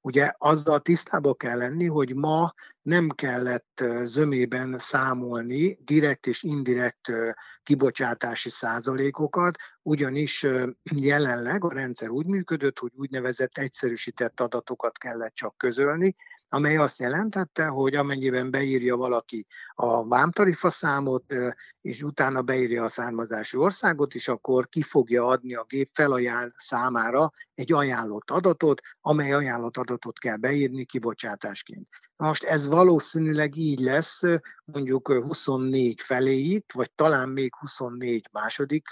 Ugye 0.00 0.32
azzal 0.38 0.80
tisztába 0.80 1.34
kell 1.34 1.58
lenni, 1.58 1.86
hogy 1.86 2.14
ma 2.14 2.54
nem 2.86 3.08
kellett 3.08 3.84
zömében 4.04 4.78
számolni 4.78 5.78
direkt 5.84 6.26
és 6.26 6.42
indirekt 6.42 7.12
kibocsátási 7.62 8.50
százalékokat, 8.50 9.56
ugyanis 9.82 10.46
jelenleg 10.94 11.64
a 11.64 11.72
rendszer 11.72 12.08
úgy 12.08 12.26
működött, 12.26 12.78
hogy 12.78 12.92
úgynevezett 12.94 13.58
egyszerűsített 13.58 14.40
adatokat 14.40 14.98
kellett 14.98 15.34
csak 15.34 15.56
közölni, 15.56 16.16
amely 16.56 16.76
azt 16.76 16.98
jelentette, 16.98 17.66
hogy 17.66 17.94
amennyiben 17.94 18.50
beírja 18.50 18.96
valaki 18.96 19.46
a 19.74 20.06
vámtarifa 20.06 20.70
számot, 20.70 21.34
és 21.80 22.02
utána 22.02 22.42
beírja 22.42 22.84
a 22.84 22.88
származási 22.88 23.56
országot, 23.56 24.14
és 24.14 24.28
akkor 24.28 24.68
ki 24.68 24.82
fogja 24.82 25.26
adni 25.26 25.54
a 25.54 25.64
gép 25.68 25.90
felajánl 25.92 26.52
számára 26.56 27.30
egy 27.54 27.72
ajánlott 27.72 28.30
adatot, 28.30 28.80
amely 29.00 29.32
ajánlott 29.32 29.76
adatot 29.76 30.18
kell 30.18 30.36
beírni 30.36 30.84
kibocsátásként. 30.84 31.88
Most 32.16 32.44
ez 32.44 32.66
valószínűleg 32.66 33.56
így 33.56 33.80
lesz 33.80 34.22
mondjuk 34.64 35.12
24 35.12 36.00
feléig, 36.00 36.64
vagy 36.74 36.90
talán 36.94 37.28
még 37.28 37.54
24 37.56 38.28
második 38.32 38.88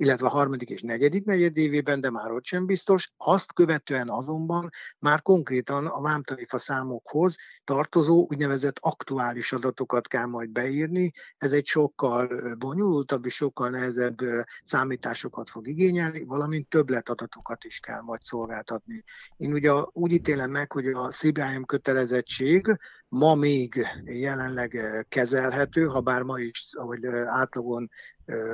illetve 0.00 0.26
a 0.26 0.30
harmadik 0.30 0.70
és 0.70 0.82
negyedik 0.82 1.24
negyedévében, 1.24 2.00
de 2.00 2.10
már 2.10 2.30
ott 2.30 2.44
sem 2.44 2.66
biztos. 2.66 3.12
Azt 3.16 3.52
követően 3.52 4.08
azonban 4.10 4.70
már 4.98 5.22
konkrétan 5.22 5.86
a 5.86 6.00
vámtarifa 6.00 6.58
számokhoz 6.58 7.36
tartozó 7.64 8.26
úgynevezett 8.28 8.76
aktuális 8.80 9.52
adatokat 9.52 10.08
kell 10.08 10.26
majd 10.26 10.50
beírni. 10.50 11.12
Ez 11.38 11.52
egy 11.52 11.66
sokkal 11.66 12.54
bonyolultabb 12.58 13.26
és 13.26 13.34
sokkal 13.34 13.70
nehezebb 13.70 14.18
számításokat 14.64 15.50
fog 15.50 15.68
igényelni, 15.68 16.24
valamint 16.24 16.68
többletadatokat 16.68 17.64
is 17.64 17.78
kell 17.78 18.00
majd 18.00 18.22
szolgáltatni. 18.22 19.04
Én 19.36 19.52
ugye 19.52 19.72
úgy 19.92 20.12
ítélem 20.12 20.50
meg, 20.50 20.72
hogy 20.72 20.86
a 20.86 21.08
CBIM 21.08 21.64
kötelezettség 21.64 22.78
ma 23.10 23.34
még 23.34 23.86
jelenleg 24.04 25.04
kezelhető, 25.08 25.86
ha 25.86 26.00
bár 26.00 26.22
ma 26.22 26.38
is, 26.38 26.68
ahogy 26.72 27.06
átlagon 27.26 27.90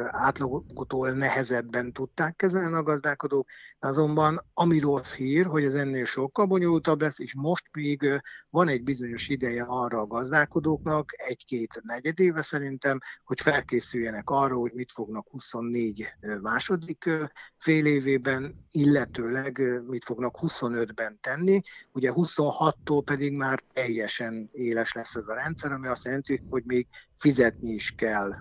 átlagotól 0.06 1.10
nehezebben 1.10 1.92
tudták 1.92 2.36
kezelni 2.36 2.74
a 2.74 2.82
gazdálkodók, 2.82 3.48
azonban 3.78 4.44
ami 4.54 4.78
rossz 4.78 5.14
hír, 5.14 5.46
hogy 5.46 5.64
ez 5.64 5.74
ennél 5.74 6.04
sokkal 6.04 6.46
bonyolultabb 6.46 7.00
lesz, 7.00 7.18
és 7.18 7.34
most 7.34 7.64
még 7.72 8.22
van 8.50 8.68
egy 8.68 8.82
bizonyos 8.82 9.28
ideje 9.28 9.62
arra 9.62 10.00
a 10.00 10.06
gazdálkodóknak, 10.06 11.10
egy-két 11.16 11.80
negyed 11.82 12.20
éve 12.20 12.42
szerintem, 12.42 12.98
hogy 13.24 13.40
felkészüljenek 13.40 14.30
arra, 14.30 14.56
hogy 14.56 14.72
mit 14.74 14.92
fognak 14.92 15.28
24 15.30 16.06
második 16.42 17.10
fél 17.58 17.86
évében, 17.86 18.66
illetőleg 18.70 19.82
mit 19.86 20.04
fognak 20.04 20.38
25-ben 20.40 21.18
tenni. 21.20 21.60
Ugye 21.92 22.12
26-tól 22.14 23.02
pedig 23.04 23.32
már 23.32 23.60
teljesen 23.72 24.45
éles 24.52 24.92
lesz 24.92 25.14
ez 25.14 25.26
a 25.26 25.34
rendszer, 25.34 25.72
ami 25.72 25.86
azt 25.86 26.04
jelenti, 26.04 26.42
hogy 26.50 26.62
még 26.66 26.86
fizetni 27.18 27.72
is 27.72 27.94
kell 27.96 28.34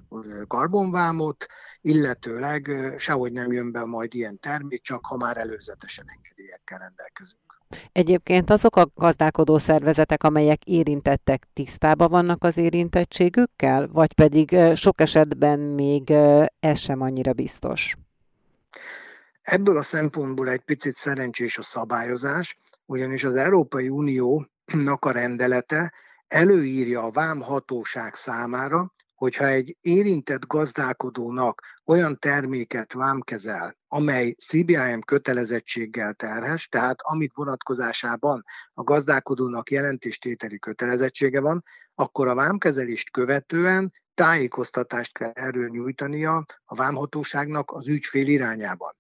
karbonvámot, 0.47 1.45
illetőleg 1.81 2.71
sehogy 2.97 3.31
nem 3.31 3.51
jön 3.51 3.71
be 3.71 3.85
majd 3.85 4.13
ilyen 4.13 4.39
termék, 4.39 4.81
csak 4.81 5.05
ha 5.05 5.17
már 5.17 5.38
előzetesen 5.38 6.05
engedélyekkel 6.07 6.79
rendelkezünk. 6.79 7.43
Egyébként 7.91 8.50
azok 8.50 8.75
a 8.75 8.89
gazdálkodó 8.95 9.57
szervezetek, 9.57 10.24
amelyek 10.24 10.63
érintettek, 10.63 11.47
tisztában 11.53 12.09
vannak 12.09 12.43
az 12.43 12.57
érintettségükkel, 12.57 13.88
vagy 13.88 14.13
pedig 14.13 14.57
sok 14.75 15.01
esetben 15.01 15.59
még 15.59 16.09
ez 16.59 16.79
sem 16.79 17.01
annyira 17.01 17.33
biztos? 17.33 17.95
Ebből 19.41 19.77
a 19.77 19.81
szempontból 19.81 20.50
egy 20.50 20.62
picit 20.62 20.95
szerencsés 20.95 21.57
a 21.57 21.63
szabályozás, 21.63 22.59
ugyanis 22.85 23.24
az 23.24 23.35
Európai 23.35 23.89
Uniónak 23.89 24.50
a 25.00 25.12
rendelete 25.12 25.93
előírja 26.27 27.03
a 27.03 27.12
vámhatóság 27.12 28.13
számára, 28.13 28.93
hogyha 29.15 29.48
egy 29.48 29.77
érintett 29.81 30.45
gazdálkodónak 30.45 31.62
olyan 31.86 32.19
terméket 32.19 32.93
vámkezel, 32.93 33.77
amely 33.88 34.36
CBIM 34.48 35.01
kötelezettséggel 35.01 36.13
terhes, 36.13 36.67
tehát 36.67 36.98
amit 37.01 37.31
vonatkozásában 37.36 38.43
a 38.74 38.84
gazdálkodónak 38.84 39.72
jelentéstételi 39.72 40.60
kötelezettsége 40.60 41.39
van, 41.39 41.63
akkor 41.95 42.27
a 42.27 42.36
vámkezelést 42.36 43.12
követően 43.12 43.93
tájékoztatást 44.13 45.17
kell 45.17 45.31
erről 45.31 45.67
nyújtania 45.67 46.45
a 46.65 46.75
vámhatóságnak 46.75 47.72
az 47.72 47.88
ügyfél 47.88 48.27
irányában. 48.27 48.95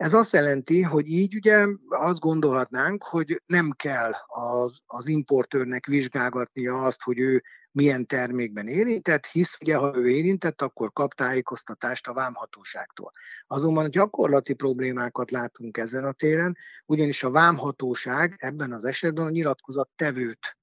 Ez 0.00 0.12
azt 0.14 0.32
jelenti, 0.32 0.82
hogy 0.82 1.06
így 1.06 1.34
ugye 1.34 1.66
azt 1.88 2.18
gondolhatnánk, 2.18 3.02
hogy 3.02 3.42
nem 3.46 3.70
kell 3.70 4.12
az, 4.26 4.78
az 4.86 5.06
importőrnek 5.06 5.86
vizsgálgatnia 5.86 6.82
azt, 6.82 7.02
hogy 7.02 7.18
ő 7.18 7.42
milyen 7.72 8.06
termékben 8.06 8.66
érintett, 8.66 9.26
hisz 9.26 9.56
ugye, 9.60 9.76
ha 9.76 9.96
ő 9.96 10.08
érintett, 10.08 10.62
akkor 10.62 10.92
kap 10.92 11.14
tájékoztatást 11.14 12.06
a 12.06 12.12
vámhatóságtól. 12.12 13.12
Azonban 13.46 13.90
gyakorlati 13.90 14.54
problémákat 14.54 15.30
látunk 15.30 15.76
ezen 15.76 16.04
a 16.04 16.12
téren, 16.12 16.56
ugyanis 16.86 17.22
a 17.22 17.30
vámhatóság 17.30 18.36
ebben 18.38 18.72
az 18.72 18.84
esetben 18.84 19.26
a 19.26 19.30
nyilatkozat 19.30 19.88
tevőt 19.96 20.58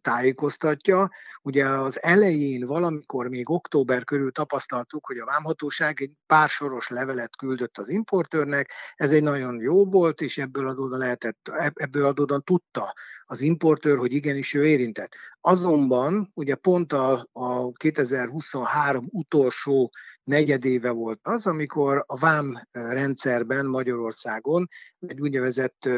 tájékoztatja. 0.00 1.10
Ugye 1.42 1.66
az 1.66 2.02
elején, 2.02 2.66
valamikor 2.66 3.28
még 3.28 3.50
október 3.50 4.04
körül 4.04 4.32
tapasztaltuk, 4.32 5.06
hogy 5.06 5.18
a 5.18 5.24
vámhatóság 5.24 6.00
egy 6.00 6.12
pár 6.26 6.48
soros 6.48 6.88
levelet 6.88 7.36
küldött 7.36 7.78
az 7.78 7.88
importőrnek, 7.88 8.72
ez 8.94 9.10
egy 9.10 9.22
nagyon 9.22 9.60
jó 9.60 9.84
volt, 9.84 10.20
és 10.20 10.38
ebből 10.38 10.68
adódóan 10.68 10.98
lehetett, 10.98 11.52
ebből 11.74 12.04
adódóan 12.04 12.42
tudta 12.42 12.94
az 13.24 13.40
importőr, 13.40 13.98
hogy 13.98 14.12
igenis 14.12 14.54
ő 14.54 14.66
érintett. 14.66 15.16
Azonban 15.40 16.30
ugye 16.34 16.54
pont 16.54 16.92
a, 16.92 17.28
a 17.32 17.72
2023 17.72 19.06
utolsó 19.10 19.92
negyedéve 20.24 20.90
volt 20.90 21.20
az, 21.22 21.46
amikor 21.46 22.04
a 22.06 22.18
vám 22.18 22.62
rendszerben 22.70 23.66
Magyarországon 23.66 24.68
egy 24.98 25.20
úgynevezett 25.20 25.88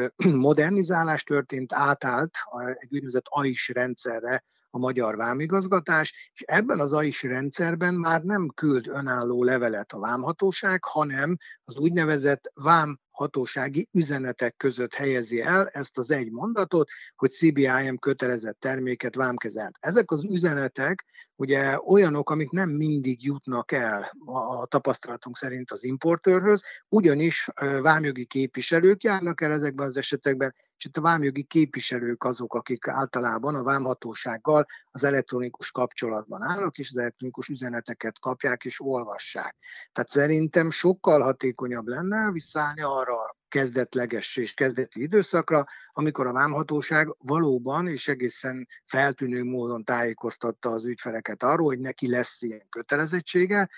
modernizálás 0.47 1.23
történt, 1.23 1.73
átállt 1.73 2.31
egy 2.73 2.93
úgynevezett 2.93 3.27
AIS 3.51 3.69
rendszerre 3.69 4.43
a 4.69 4.77
magyar 4.77 5.15
vámigazgatás, 5.15 6.31
és 6.33 6.41
ebben 6.41 6.79
az 6.79 6.93
AIS 6.93 7.23
rendszerben 7.23 7.93
már 7.93 8.21
nem 8.21 8.47
küld 8.55 8.87
önálló 8.87 9.43
levelet 9.43 9.91
a 9.91 9.99
vámhatóság, 9.99 10.83
hanem 10.83 11.37
az 11.63 11.77
úgynevezett 11.77 12.51
vám 12.53 12.99
hatósági 13.11 13.87
üzenetek 13.91 14.55
között 14.55 14.93
helyezi 14.93 15.41
el 15.41 15.67
ezt 15.67 15.97
az 15.97 16.11
egy 16.11 16.31
mondatot, 16.31 16.89
hogy 17.15 17.31
CBIM 17.31 17.97
kötelezett 17.97 18.59
terméket 18.59 19.15
vámkezelt. 19.15 19.75
Ezek 19.79 20.11
az 20.11 20.23
üzenetek 20.23 21.05
ugye 21.41 21.77
olyanok, 21.85 22.29
amik 22.29 22.49
nem 22.49 22.69
mindig 22.69 23.23
jutnak 23.23 23.71
el 23.71 24.11
a 24.25 24.65
tapasztalatunk 24.65 25.37
szerint 25.37 25.71
az 25.71 25.83
importőrhöz, 25.83 26.63
ugyanis 26.89 27.47
vámjogi 27.81 28.25
képviselők 28.25 29.03
járnak 29.03 29.41
el 29.41 29.51
ezekben 29.51 29.87
az 29.87 29.97
esetekben, 29.97 30.55
és 30.77 30.85
itt 30.85 30.97
a 30.97 31.01
vámjogi 31.01 31.43
képviselők 31.43 32.23
azok, 32.23 32.53
akik 32.53 32.87
általában 32.87 33.55
a 33.55 33.63
vámhatósággal 33.63 34.65
az 34.91 35.03
elektronikus 35.03 35.71
kapcsolatban 35.71 36.41
állnak, 36.41 36.77
és 36.77 36.89
az 36.89 36.97
elektronikus 36.97 37.47
üzeneteket 37.47 38.19
kapják 38.19 38.65
és 38.65 38.81
olvassák. 38.81 39.55
Tehát 39.91 40.09
szerintem 40.09 40.71
sokkal 40.71 41.21
hatékonyabb 41.21 41.87
lenne 41.87 42.31
visszaállni 42.31 42.81
arra 42.81 43.35
kezdetleges 43.51 44.37
és 44.37 44.53
kezdeti 44.53 45.01
időszakra, 45.01 45.65
amikor 45.93 46.27
a 46.27 46.33
vámhatóság 46.33 47.15
valóban 47.17 47.87
és 47.87 48.07
egészen 48.07 48.67
feltűnő 48.85 49.43
módon 49.43 49.83
tájékoztatta 49.83 50.69
az 50.69 50.85
ügyfeleket 50.85 51.43
arról, 51.43 51.65
hogy 51.65 51.79
neki 51.79 52.09
lesz 52.09 52.41
ilyen 52.41 52.65
kötelezettsége, 52.69 53.69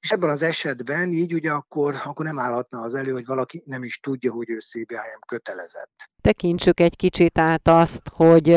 és 0.00 0.10
ebben 0.10 0.30
az 0.30 0.42
esetben 0.42 1.08
így 1.08 1.32
ugye 1.34 1.50
akkor, 1.50 2.00
akkor 2.04 2.24
nem 2.24 2.38
állhatna 2.38 2.80
az 2.80 2.94
elő, 2.94 3.12
hogy 3.12 3.26
valaki 3.26 3.62
nem 3.66 3.82
is 3.82 4.00
tudja, 4.00 4.32
hogy 4.32 4.50
ő 4.50 4.58
CBIM 4.58 5.20
kötelezett. 5.26 6.10
Tekintsük 6.20 6.80
egy 6.80 6.96
kicsit 6.96 7.38
át 7.38 7.68
azt, 7.68 8.08
hogy 8.08 8.48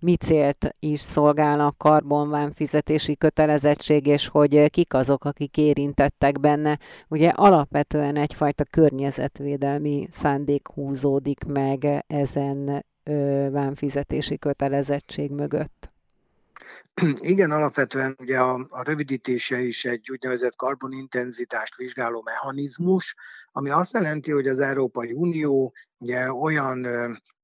mi 0.00 0.16
célt 0.16 0.74
is 0.80 1.00
szolgál 1.00 1.60
a 1.60 1.74
karbonván 1.76 2.52
fizetési 2.52 3.16
kötelezettség, 3.16 4.06
és 4.06 4.28
hogy 4.28 4.70
kik 4.70 4.94
azok, 4.94 5.24
akik 5.24 5.56
érintettek 5.56 6.40
benne. 6.40 6.78
Ugye 7.08 7.28
alapvetően 7.28 8.16
egyfajta 8.16 8.64
környezetvédelmi 8.70 10.06
szándék 10.10 10.68
húzódik 10.68 11.44
meg 11.44 12.04
ezen 12.06 12.84
vámfizetési 13.50 14.38
kötelezettség 14.38 15.30
mögött. 15.30 15.90
Igen, 17.20 17.50
alapvetően 17.50 18.16
ugye 18.18 18.38
a, 18.38 18.66
a 18.68 18.82
rövidítése 18.82 19.60
is 19.60 19.84
egy 19.84 20.10
úgynevezett 20.10 20.56
karbonintenzitást 20.56 21.76
vizsgáló 21.76 22.22
mechanizmus, 22.24 23.14
ami 23.52 23.70
azt 23.70 23.92
jelenti, 23.92 24.30
hogy 24.30 24.46
az 24.46 24.58
Európai 24.58 25.12
Unió 25.12 25.72
ugye 25.98 26.32
olyan 26.32 26.86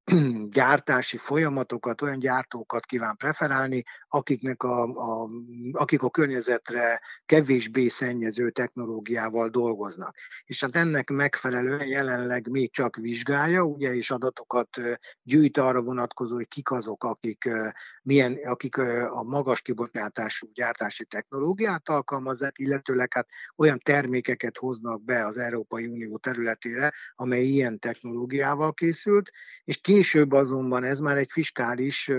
gyártási 0.51 1.17
folyamatokat, 1.17 2.03
olyan 2.03 2.19
gyártókat 2.19 2.87
kíván 2.87 3.17
preferálni, 3.17 3.83
akiknek 4.09 4.63
a, 4.63 4.83
a, 4.83 5.29
akik 5.73 6.03
a 6.03 6.11
környezetre 6.11 7.01
kevésbé 7.27 7.89
szennyező 7.89 8.51
technológiával 8.51 9.49
dolgoznak. 9.49 10.17
És 10.45 10.61
hát 10.61 10.77
ennek 10.77 11.11
megfelelően 11.11 11.87
jelenleg 11.87 12.49
még 12.49 12.73
csak 12.73 12.97
vizsgálja, 12.97 13.63
ugye, 13.63 13.95
és 13.95 14.11
adatokat 14.11 14.81
gyűjt 15.23 15.59
arra 15.59 15.83
vonatkozó, 15.83 16.35
hogy 16.35 16.49
kik 16.49 16.71
azok, 16.71 17.05
akik, 17.05 17.49
milyen, 18.03 18.39
akik 18.45 18.77
a 19.11 19.23
magas 19.23 19.61
kibocsátású 19.61 20.51
gyártási 20.55 21.05
technológiát 21.05 21.89
alkalmazzák, 21.89 22.59
illetőleg 22.59 23.13
hát 23.13 23.29
olyan 23.57 23.79
termékeket 23.79 24.59
hoznak 24.59 25.05
be 25.05 25.27
az 25.27 25.39
Európai 25.39 25.87
Unió 25.87 26.19
területére, 26.19 26.93
amely 27.15 27.43
ilyen 27.45 27.79
technológiával 27.79 28.73
készült, 28.73 29.31
és 29.65 29.81
később 29.95 30.33
azonban 30.33 30.85
ez 30.85 30.99
már 30.99 31.17
egy 31.17 31.31
fiskális 31.31 32.11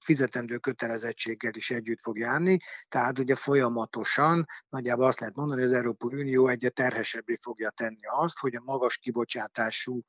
fizetendő 0.00 0.58
kötelezettséggel 0.58 1.52
is 1.54 1.70
együtt 1.70 2.00
fog 2.00 2.18
járni, 2.18 2.58
tehát 2.88 3.18
ugye 3.18 3.34
folyamatosan, 3.34 4.46
nagyjából 4.68 5.04
azt 5.04 5.20
lehet 5.20 5.34
mondani, 5.34 5.60
hogy 5.60 5.70
az 5.70 5.76
Európai 5.76 6.20
Unió 6.20 6.48
egyre 6.48 6.68
terhesebbé 6.68 7.38
fogja 7.42 7.70
tenni 7.70 8.06
azt, 8.16 8.38
hogy 8.38 8.54
a 8.54 8.62
magas 8.64 8.98
kibocsátású 8.98 10.04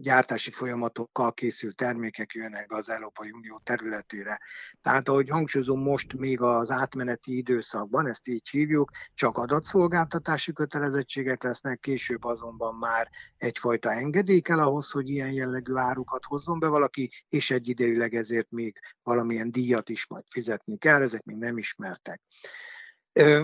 gyártási 0.00 0.50
folyamatokkal 0.50 1.32
készült 1.32 1.76
termékek 1.76 2.32
jönnek 2.32 2.72
az 2.72 2.90
Európai 2.90 3.30
Unió 3.30 3.60
területére. 3.64 4.40
Tehát, 4.82 5.08
ahogy 5.08 5.28
hangsúlyozom, 5.28 5.82
most 5.82 6.12
még 6.12 6.40
az 6.40 6.70
átmeneti 6.70 7.36
időszakban, 7.36 8.06
ezt 8.06 8.28
így 8.28 8.48
hívjuk, 8.48 8.90
csak 9.14 9.38
adatszolgáltatási 9.38 10.52
kötelezettségek 10.52 11.42
lesznek, 11.42 11.80
később 11.80 12.24
azonban 12.24 12.74
már 12.74 13.08
egyfajta 13.36 13.92
engedély 13.92 14.40
kell 14.40 14.60
ahhoz, 14.60 14.90
hogy 14.90 15.08
ilyen 15.08 15.32
jellegű 15.32 15.74
árukat 15.74 16.24
hozzon 16.24 16.58
be 16.58 16.68
valaki, 16.68 17.10
és 17.28 17.50
egyidejűleg 17.50 18.14
ezért 18.30 18.50
még 18.50 18.78
valamilyen 19.02 19.50
díjat 19.50 19.88
is 19.88 20.06
majd 20.06 20.24
fizetni 20.30 20.76
kell, 20.76 21.02
ezek 21.02 21.22
még 21.22 21.36
nem 21.36 21.58
ismertek. 21.58 22.20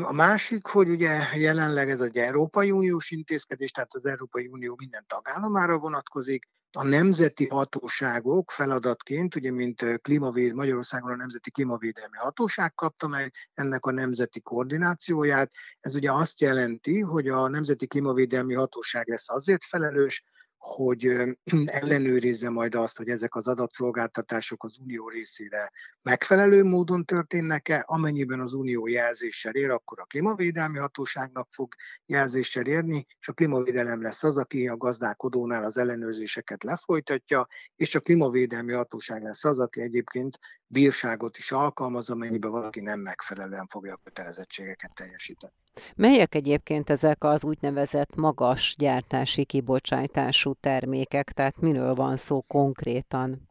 A 0.03 0.13
másik, 0.13 0.67
hogy 0.67 0.89
ugye 0.89 1.27
jelenleg 1.35 1.91
ez 1.91 2.01
egy 2.01 2.17
Európai 2.17 2.71
Uniós 2.71 3.11
intézkedés, 3.11 3.71
tehát 3.71 3.95
az 3.95 4.07
Európai 4.07 4.47
Unió 4.47 4.75
minden 4.79 5.05
tagállamára 5.07 5.79
vonatkozik, 5.79 6.49
a 6.77 6.85
nemzeti 6.85 7.47
hatóságok 7.47 8.51
feladatként, 8.51 9.35
ugye 9.35 9.51
mint 9.51 10.01
klímavéd, 10.01 10.55
Magyarországon 10.55 11.11
a 11.11 11.17
Nemzeti 11.17 11.51
Klímavédelmi 11.51 12.17
Hatóság 12.17 12.75
kapta 12.75 13.09
meg 13.09 13.33
ennek 13.55 13.87
a 13.87 13.91
nemzeti 13.91 14.41
koordinációját. 14.41 15.53
Ez 15.81 15.95
ugye 15.95 16.13
azt 16.13 16.41
jelenti, 16.41 17.01
hogy 17.01 17.29
a 17.29 17.49
Nemzeti 17.49 17.87
Klímavédelmi 17.87 18.55
Hatóság 18.55 19.09
lesz 19.09 19.31
azért 19.31 19.65
felelős, 19.65 20.25
hogy 20.63 21.05
ellenőrizze 21.81 22.51
majd 22.51 22.75
azt, 22.75 22.97
hogy 22.97 23.09
ezek 23.09 23.35
az 23.35 23.49
adatszolgáltatások 23.49 24.65
az 24.65 24.79
unió 24.79 25.09
részére 25.09 25.73
megfelelő 26.03 26.65
módon 26.65 27.05
történnek-e, 27.05 27.85
amennyiben 27.87 28.41
az 28.41 28.53
unió 28.53 28.87
jelzéssel 28.87 29.55
ér, 29.55 29.71
akkor 29.71 30.01
a 30.01 30.05
klímavédelmi 30.05 30.79
hatóságnak 30.79 31.49
fog 31.51 31.75
jelzéssel 32.07 32.67
érni, 32.67 33.07
és 33.21 33.29
a 33.29 33.33
klímavédelem 33.33 34.03
lesz 34.03 34.23
az, 34.23 34.37
aki 34.37 34.69
a 34.69 34.77
gazdálkodónál 34.77 35.65
az 35.65 35.77
ellenőrzéseket 35.77 36.63
lefolytatja, 36.63 37.47
és 37.77 37.95
a 37.95 38.01
klímavédelmi 38.01 38.73
hatóság 38.73 39.23
lesz 39.23 39.45
az, 39.45 39.59
aki 39.59 39.81
egyébként 39.81 40.39
bírságot 40.73 41.37
is 41.39 41.53
alkalmaz, 41.53 42.11
amennyiben 42.11 42.51
valaki 42.51 42.81
nem 42.81 43.01
megfelelően 43.01 43.67
fogja 43.67 43.95
a 43.95 44.01
kötelezettségeket 44.05 44.91
teljesíteni. 44.95 45.53
Melyek 45.97 46.35
egyébként 46.35 46.91
ezek 46.91 47.25
az 47.25 47.45
úgynevezett 47.45 48.15
magas 48.15 48.75
gyártási 48.79 49.45
kibocsátású 49.45 50.53
termékek, 50.53 51.33
tehát 51.33 51.61
miről 51.61 51.95
van 51.95 52.17
szó 52.17 52.43
konkrétan? 52.43 53.51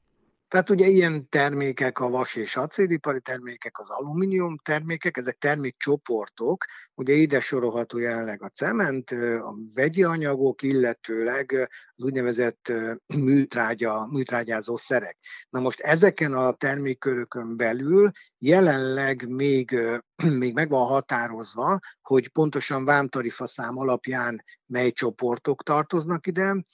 Tehát 0.52 0.70
ugye 0.70 0.88
ilyen 0.88 1.30
termékek 1.30 2.00
a 2.00 2.10
vas 2.10 2.36
és 2.36 2.56
acélipari 2.56 3.22
termékek, 3.22 3.80
az 3.80 3.90
alumínium 3.90 4.58
termékek, 4.58 5.18
ezek 5.18 5.38
termékcsoportok, 5.38 6.66
ugye 6.94 7.14
ide 7.14 7.40
sorolható 7.40 7.98
jelenleg 7.98 8.44
a 8.44 8.48
cement, 8.48 9.12
a 9.12 9.56
vegyi 9.74 10.04
anyagok, 10.04 10.62
illetőleg 10.62 11.52
az 11.96 12.04
úgynevezett 12.04 12.72
műtrágya, 13.08 14.08
műtrágyázó 14.12 14.78
szerek. 14.78 15.18
Na 15.50 15.60
most 15.60 15.80
ezeken 15.80 16.34
a 16.34 16.54
termékkörökön 16.54 17.58
belül 17.58 18.12
jelenleg 18.38 19.28
még, 19.28 19.78
még 20.44 20.54
meg 20.54 20.70
van 20.70 20.88
határozva, 20.88 21.80
hogy 22.02 22.30
pontosan 22.30 22.86
vámtarifa 22.86 23.48
szám 23.48 23.78
alapján 23.78 24.44
mely 24.66 24.92
csoportok 24.92 25.64
tartoznak 25.64 26.28
ide, 26.28 26.66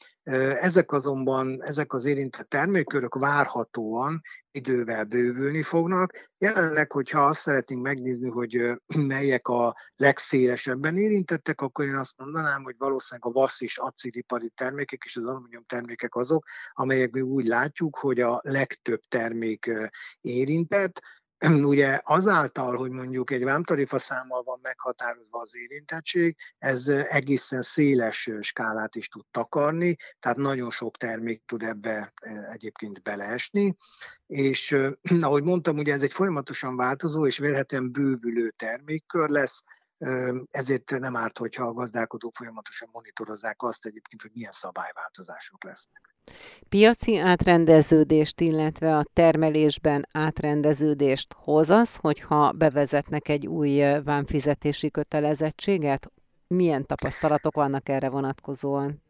ezek 0.62 0.91
azonban, 0.91 1.63
ezek 1.63 1.93
az 1.93 2.05
érintett 2.05 2.49
termékkörök 2.49 3.15
várhatóan 3.15 4.21
idővel 4.51 5.03
bővülni 5.03 5.62
fognak. 5.62 6.29
Jelenleg, 6.38 6.91
hogyha 6.91 7.25
azt 7.25 7.39
szeretnénk 7.39 7.81
megnézni, 7.81 8.29
hogy 8.29 8.71
melyek 9.13 9.47
a 9.47 9.75
legszélesebben 9.95 10.97
érintettek, 10.97 11.62
akkor 11.62 11.86
én 11.86 11.95
azt 11.95 12.13
mondanám, 12.17 12.63
hogy 12.63 12.75
valószínűleg 12.77 13.29
a 13.29 13.39
vasz 13.39 13.62
és 13.62 13.77
acélipari 13.77 14.51
termékek 14.55 15.01
és 15.05 15.15
az 15.15 15.25
alumínium 15.25 15.63
termékek 15.65 16.15
azok, 16.15 16.45
amelyek 16.73 17.12
mi 17.12 17.21
úgy 17.21 17.45
látjuk, 17.45 17.97
hogy 17.97 18.19
a 18.19 18.39
legtöbb 18.43 19.01
termék 19.07 19.71
érintett. 20.21 21.01
ugye 21.73 22.00
azáltal, 22.04 22.76
hogy 22.76 22.91
mondjuk 22.91 23.32
egy 23.32 23.43
vámtarifa 23.43 24.00
számmal 24.00 24.43
van 24.43 24.60
meghatározva 24.62 25.39
az 25.39 25.56
érintettség, 25.56 26.38
ez 26.58 26.88
egészen 26.88 27.62
széles 27.62 28.30
skálát 28.41 28.95
is 28.95 29.08
tud 29.08 29.26
takarni, 29.32 29.95
tehát 30.19 30.38
nagyon 30.38 30.71
sok 30.71 30.97
termék 30.97 31.43
tud 31.45 31.63
ebbe 31.63 32.13
egyébként 32.52 33.02
beleesni, 33.02 33.76
és 34.28 34.78
ahogy 35.21 35.43
mondtam, 35.43 35.78
ugye 35.78 35.93
ez 35.93 36.02
egy 36.02 36.13
folyamatosan 36.13 36.76
változó 36.76 37.28
és 37.28 37.38
vélhetően 37.38 37.91
bővülő 37.91 38.50
termékkör 38.50 39.30
lesz, 39.30 39.63
ezért 40.52 40.89
nem 41.00 41.15
árt, 41.15 41.38
hogyha 41.38 41.65
a 41.65 41.73
gazdálkodók 41.73 42.36
folyamatosan 42.36 42.89
monitorozzák 42.91 43.62
azt 43.62 43.86
egyébként, 43.86 44.21
hogy 44.21 44.32
milyen 44.34 44.52
szabályváltozások 44.52 45.63
lesznek. 45.63 46.16
Piaci 46.69 47.17
átrendeződést, 47.17 48.41
illetve 48.41 48.97
a 48.97 49.05
termelésben 49.13 50.07
átrendeződést 50.11 51.33
hoz 51.33 51.69
az, 51.69 51.95
hogyha 51.95 52.51
bevezetnek 52.51 53.29
egy 53.29 53.47
új 53.47 53.83
vámfizetési 54.03 54.91
kötelezettséget? 54.91 56.11
Milyen 56.47 56.85
tapasztalatok 56.85 57.55
vannak 57.55 57.89
erre 57.89 58.09
vonatkozóan? 58.09 59.01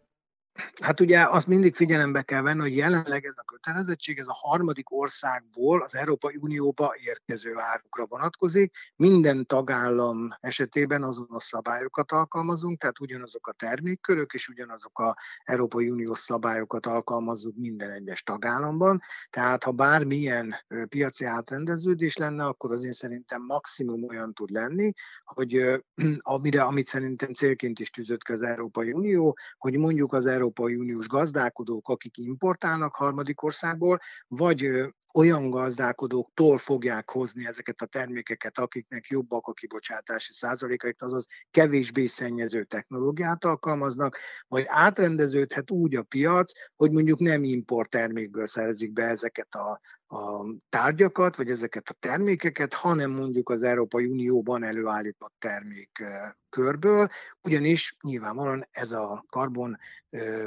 Hát 0.82 1.00
ugye 1.00 1.28
azt 1.30 1.48
mindig 1.48 1.76
figyelembe 1.76 2.22
kell 2.22 2.41
venni, 2.41 2.60
hogy 2.60 2.76
jelenleg 2.76 3.26
ez 3.26 3.34
a 3.36 3.43
kötelezettség, 3.43 4.17
ez 4.17 4.28
a 4.28 4.34
harmadik 4.34 4.91
országból 4.91 5.82
az 5.82 5.96
Európai 5.96 6.36
Unióba 6.39 6.93
érkező 7.06 7.54
árukra 7.58 8.06
vonatkozik. 8.06 8.74
Minden 8.96 9.46
tagállam 9.46 10.30
esetében 10.39 11.04
azonos 11.04 11.43
szabályokat 11.43 12.12
alkalmazunk, 12.12 12.80
tehát 12.80 13.00
ugyanazok 13.00 13.48
a 13.48 13.52
termékkörök 13.52 14.34
és 14.34 14.48
ugyanazok 14.48 15.00
a 15.00 15.17
Európai 15.43 15.89
Uniós 15.89 16.20
szabályokat 16.20 16.86
alkalmazzuk 16.86 17.56
minden 17.56 17.91
egyes 17.91 18.24
tagállamban. 18.24 19.02
Tehát 19.30 19.63
ha 19.63 19.72
bármilyen 19.72 20.56
piaci 20.89 21.26
átrendeződés 21.26 22.17
lenne, 22.17 22.46
akkor 22.46 22.72
az 22.72 22.84
én 22.84 22.91
szerintem 22.91 23.41
maximum 23.41 24.04
olyan 24.04 24.34
tud 24.34 24.50
lenni, 24.50 24.93
hogy 25.24 25.82
amire, 26.20 26.63
amit 26.63 26.88
szerintem 26.88 27.34
célként 27.34 27.80
is 27.80 27.89
tűzött 27.89 28.24
ki 28.24 28.32
az 28.32 28.41
Európai 28.41 28.91
Unió, 28.91 29.38
hogy 29.58 29.78
mondjuk 29.78 30.13
az 30.13 30.26
Európai 30.26 30.46
Európai 30.47 30.75
Uniós 30.75 31.07
gazdálkodók, 31.07 31.89
akik 31.89 32.17
importálnak 32.17 32.95
harmadik 32.95 33.43
országból, 33.43 33.99
vagy 34.27 34.69
olyan 35.17 35.49
gazdálkodóktól 35.49 36.58
fogják 36.58 37.10
hozni 37.10 37.47
ezeket 37.47 37.82
a 37.82 37.86
termékeket, 37.86 38.58
akiknek 38.58 39.08
jobbak 39.08 39.47
a 39.47 39.53
kibocsátási 39.53 40.34
százalékaik, 40.34 41.01
azaz 41.01 41.25
kevésbé 41.51 42.06
szennyező 42.06 42.63
technológiát 42.63 43.45
alkalmaznak, 43.45 44.17
vagy 44.47 44.63
átrendeződhet 44.67 45.71
úgy 45.71 45.95
a 45.95 46.03
piac, 46.03 46.51
hogy 46.75 46.91
mondjuk 46.91 47.19
nem 47.19 47.43
import 47.43 47.89
termékből 47.89 48.47
szerzik 48.47 48.93
be 48.93 49.03
ezeket 49.03 49.56
a, 49.56 49.80
a 50.08 50.45
tárgyakat, 50.69 51.36
vagy 51.36 51.49
ezeket 51.49 51.89
a 51.89 51.95
termékeket, 51.99 52.73
hanem 52.73 53.12
mondjuk 53.12 53.49
az 53.49 53.63
Európai 53.63 54.06
Unióban 54.06 54.63
előállított 54.63 55.34
termék 55.39 56.03
körből, 56.49 57.08
ugyanis 57.41 57.95
nyilvánvalóan 58.01 58.67
ez 58.71 58.91
a 58.91 59.25
karbon 59.30 59.77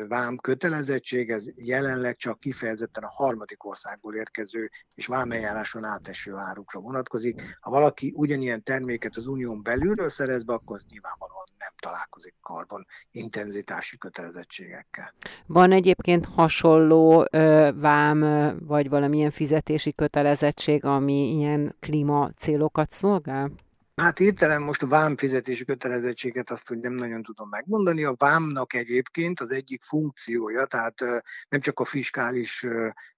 vám 0.09 0.37
kötelezettség, 0.37 1.31
ez 1.31 1.45
jelenleg 1.55 2.17
csak 2.17 2.41
kifejezetten 2.41 3.03
a 3.03 3.11
harmadik 3.11 3.65
országból 3.65 4.15
érkező 4.15 4.60
és 4.95 5.07
vámeljáráson 5.07 5.85
áteső 5.85 6.35
árukra 6.35 6.81
vonatkozik. 6.81 7.59
Ha 7.61 7.71
valaki 7.71 8.13
ugyanilyen 8.17 8.63
terméket 8.63 9.17
az 9.17 9.27
unión 9.27 9.63
belülről 9.63 10.11
szerez 10.11 10.45
be, 10.45 10.53
akkor 10.53 10.81
nyilvánvalóan 10.89 11.45
nem 11.59 11.73
találkozik 11.79 12.35
karbon 12.41 12.87
intenzitási 13.11 13.99
kötelezettségekkel. 13.99 15.15
Van 15.47 15.73
egyébként 15.73 16.27
hasonló 16.27 17.27
ö, 17.31 17.71
vám 17.75 18.21
vagy 18.67 18.89
valamilyen 18.89 19.31
fizetési 19.31 19.93
kötelezettség, 19.95 20.85
ami 20.85 21.37
ilyen 21.37 21.77
klíma 21.81 22.31
célokat 22.37 22.91
szolgál? 22.91 23.51
Hát 24.01 24.19
hirtelen 24.19 24.63
most 24.63 24.83
a 24.83 24.87
vám 24.87 25.17
fizetési 25.17 25.65
kötelezettséget 25.65 26.51
azt, 26.51 26.69
hogy 26.69 26.79
nem 26.79 26.93
nagyon 26.93 27.23
tudom 27.23 27.49
megmondani. 27.49 28.05
A 28.05 28.15
vámnak 28.19 28.75
egyébként 28.75 29.41
az 29.41 29.51
egyik 29.51 29.83
funkciója, 29.83 30.65
tehát 30.65 31.01
nem 31.49 31.61
csak 31.61 31.81
a 31.81 31.85
fiskális 31.85 32.67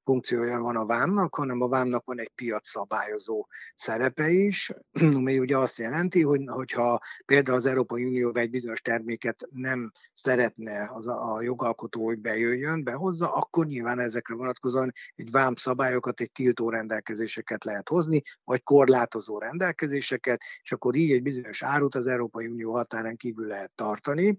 funkciója 0.04 0.60
van 0.60 0.76
a 0.76 0.86
vámnak, 0.86 1.34
hanem 1.34 1.60
a 1.60 1.68
vámnak 1.68 2.04
van 2.04 2.20
egy 2.20 2.32
piac 2.34 2.68
szabályozó 2.68 3.46
szerepe 3.74 4.30
is, 4.30 4.72
ami 5.16 5.38
ugye 5.38 5.58
azt 5.58 5.78
jelenti, 5.78 6.22
hogy 6.22 6.40
hogyha 6.46 7.00
például 7.26 7.56
az 7.56 7.66
Európai 7.66 8.04
Unió 8.04 8.34
egy 8.34 8.50
bizonyos 8.50 8.80
terméket 8.80 9.48
nem 9.50 9.92
szeretne 10.12 10.90
az 10.94 11.06
a, 11.06 11.34
a 11.34 11.42
jogalkotó, 11.42 12.04
hogy 12.04 12.18
bejöjjön, 12.18 12.84
behozza, 12.84 13.32
akkor 13.32 13.66
nyilván 13.66 13.98
ezekre 13.98 14.34
vonatkozóan 14.34 14.92
egy 15.14 15.30
vám 15.30 15.54
szabályokat, 15.54 16.20
egy 16.20 16.32
tiltó 16.32 16.70
rendelkezéseket 16.70 17.64
lehet 17.64 17.88
hozni, 17.88 18.22
vagy 18.44 18.62
korlátozó 18.62 19.38
rendelkezéseket, 19.38 20.42
és 20.62 20.72
akkor 20.72 20.94
így 20.94 21.12
egy 21.12 21.22
bizonyos 21.22 21.62
árut 21.62 21.94
az 21.94 22.06
Európai 22.06 22.46
Unió 22.46 22.72
határán 22.72 23.16
kívül 23.16 23.46
lehet 23.46 23.72
tartani. 23.74 24.38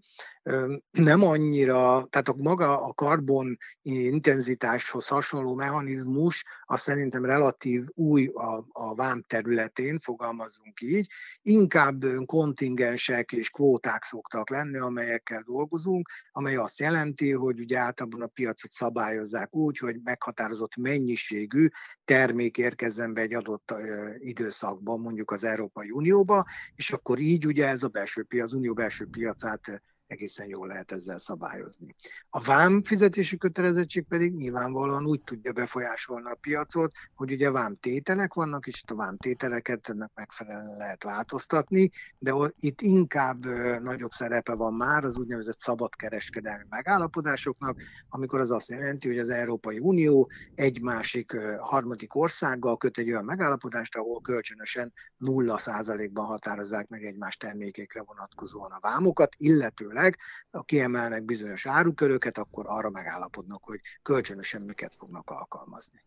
Nem 0.92 1.24
annyira, 1.24 2.08
tehát 2.10 2.28
a 2.28 2.36
maga 2.38 2.82
a 2.82 2.94
karbon 2.94 3.58
intenzitáshoz 3.82 5.08
hasonló 5.08 5.53
mechanizmus, 5.56 6.46
az 6.64 6.82
szerintem 6.82 7.26
relatív 7.26 7.86
új 7.94 8.28
a, 8.34 8.66
a 8.72 8.96
vám 8.96 9.24
területén, 9.28 10.00
fogalmazzunk 10.00 10.82
így. 10.82 11.08
Inkább 11.42 12.04
kontingensek 12.26 13.32
és 13.32 13.50
kvóták 13.50 14.04
szoktak 14.04 14.50
lenni, 14.50 14.78
amelyekkel 14.78 15.42
dolgozunk, 15.46 16.10
amely 16.32 16.56
azt 16.56 16.80
jelenti, 16.80 17.32
hogy 17.32 17.60
ugye 17.60 17.78
általában 17.78 18.22
a 18.22 18.28
piacot 18.28 18.72
szabályozzák 18.72 19.56
úgy, 19.56 19.78
hogy 19.78 20.00
meghatározott 20.04 20.76
mennyiségű 20.76 21.68
termék 22.06 22.58
érkezzen 22.58 23.14
be 23.14 23.22
egy 23.22 23.34
adott 23.34 23.74
időszakban, 24.20 25.00
mondjuk 25.00 25.32
az 25.32 25.44
Európai 25.44 25.92
Unióba, 25.92 26.46
és 26.76 26.92
akkor 26.92 27.20
így 27.20 27.46
ugye 27.46 27.68
ez 27.68 27.84
a 27.84 27.88
belső 27.88 28.24
piac, 28.24 28.46
az 28.46 28.54
unió 28.54 28.74
belső 28.74 29.08
piacát 29.12 29.82
egészen 30.14 30.48
jól 30.48 30.68
lehet 30.68 30.92
ezzel 30.92 31.18
szabályozni. 31.18 31.96
A 32.30 32.40
vám 32.40 32.84
fizetési 32.84 33.38
kötelezettség 33.38 34.06
pedig 34.08 34.34
nyilvánvalóan 34.36 35.06
úgy 35.06 35.22
tudja 35.22 35.52
befolyásolni 35.52 36.30
a 36.30 36.38
piacot, 36.42 36.92
hogy 37.16 37.32
ugye 37.32 37.52
vám 37.52 37.78
tételek 37.80 38.34
vannak, 38.34 38.68
és 38.68 38.84
a 38.88 38.96
vám 38.96 39.18
tételeket 39.18 39.90
ennek 39.90 40.12
megfelelően 40.16 40.78
lehet 40.78 41.04
változtatni, 41.04 41.92
de 42.18 42.34
itt 42.60 42.82
inkább 42.82 43.46
nagyobb 43.82 44.12
szerepe 44.12 44.54
van 44.54 44.74
már 44.74 45.06
az 45.06 45.18
úgynevezett 45.18 45.60
szabadkereskedelmi 45.60 46.64
megállapodásoknak, 46.70 47.78
amikor 48.10 48.40
az 48.40 48.52
azt 48.52 48.70
jelenti, 48.70 49.08
hogy 49.08 49.20
az 49.20 49.30
Európai 49.30 49.80
Unió 49.80 50.32
egy 50.56 50.82
másik 50.82 51.38
harmadik 51.60 52.16
országgal 52.16 52.78
köt 52.78 52.98
egy 52.98 53.10
olyan 53.10 53.26
megállapodást, 53.26 53.96
ahol 53.96 54.22
kölcsönösen 54.22 54.94
nulla 55.18 55.58
százalékban 55.58 56.26
határozzák 56.26 56.88
meg 56.88 57.04
egymás 57.04 57.38
termékekre 57.38 58.02
vonatkozóan 58.02 58.72
a 58.72 58.80
vámokat, 58.80 59.36
illetőleg 59.38 60.03
meg, 60.04 60.18
ha 60.52 60.62
kiemelnek 60.62 61.24
bizonyos 61.24 61.66
áruköröket, 61.66 62.38
akkor 62.38 62.66
arra 62.68 62.90
megállapodnak, 62.90 63.64
hogy 63.64 63.80
kölcsönösen 64.02 64.62
miket 64.62 64.96
fognak 64.98 65.30
alkalmazni. 65.30 66.04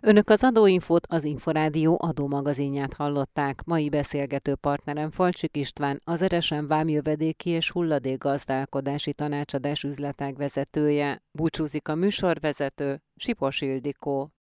Önök 0.00 0.28
az 0.30 0.44
adóinfót 0.44 1.06
az 1.06 1.24
Inforádió 1.24 1.98
adómagazinját 2.02 2.94
hallották. 2.94 3.64
Mai 3.64 3.88
beszélgető 3.88 4.54
partnerem 4.54 5.10
Falcsik 5.10 5.56
István, 5.56 6.00
az 6.04 6.22
Eresen 6.22 6.66
Vámjövedéki 6.66 7.50
és 7.50 7.70
Hulladékgazdálkodási 7.70 9.12
Tanácsadás 9.12 9.82
üzletág 9.82 10.36
vezetője. 10.36 11.22
Búcsúzik 11.30 11.88
a 11.88 11.94
műsorvezető, 11.94 13.02
Sipos 13.16 13.60
Ildikó. 13.60 14.32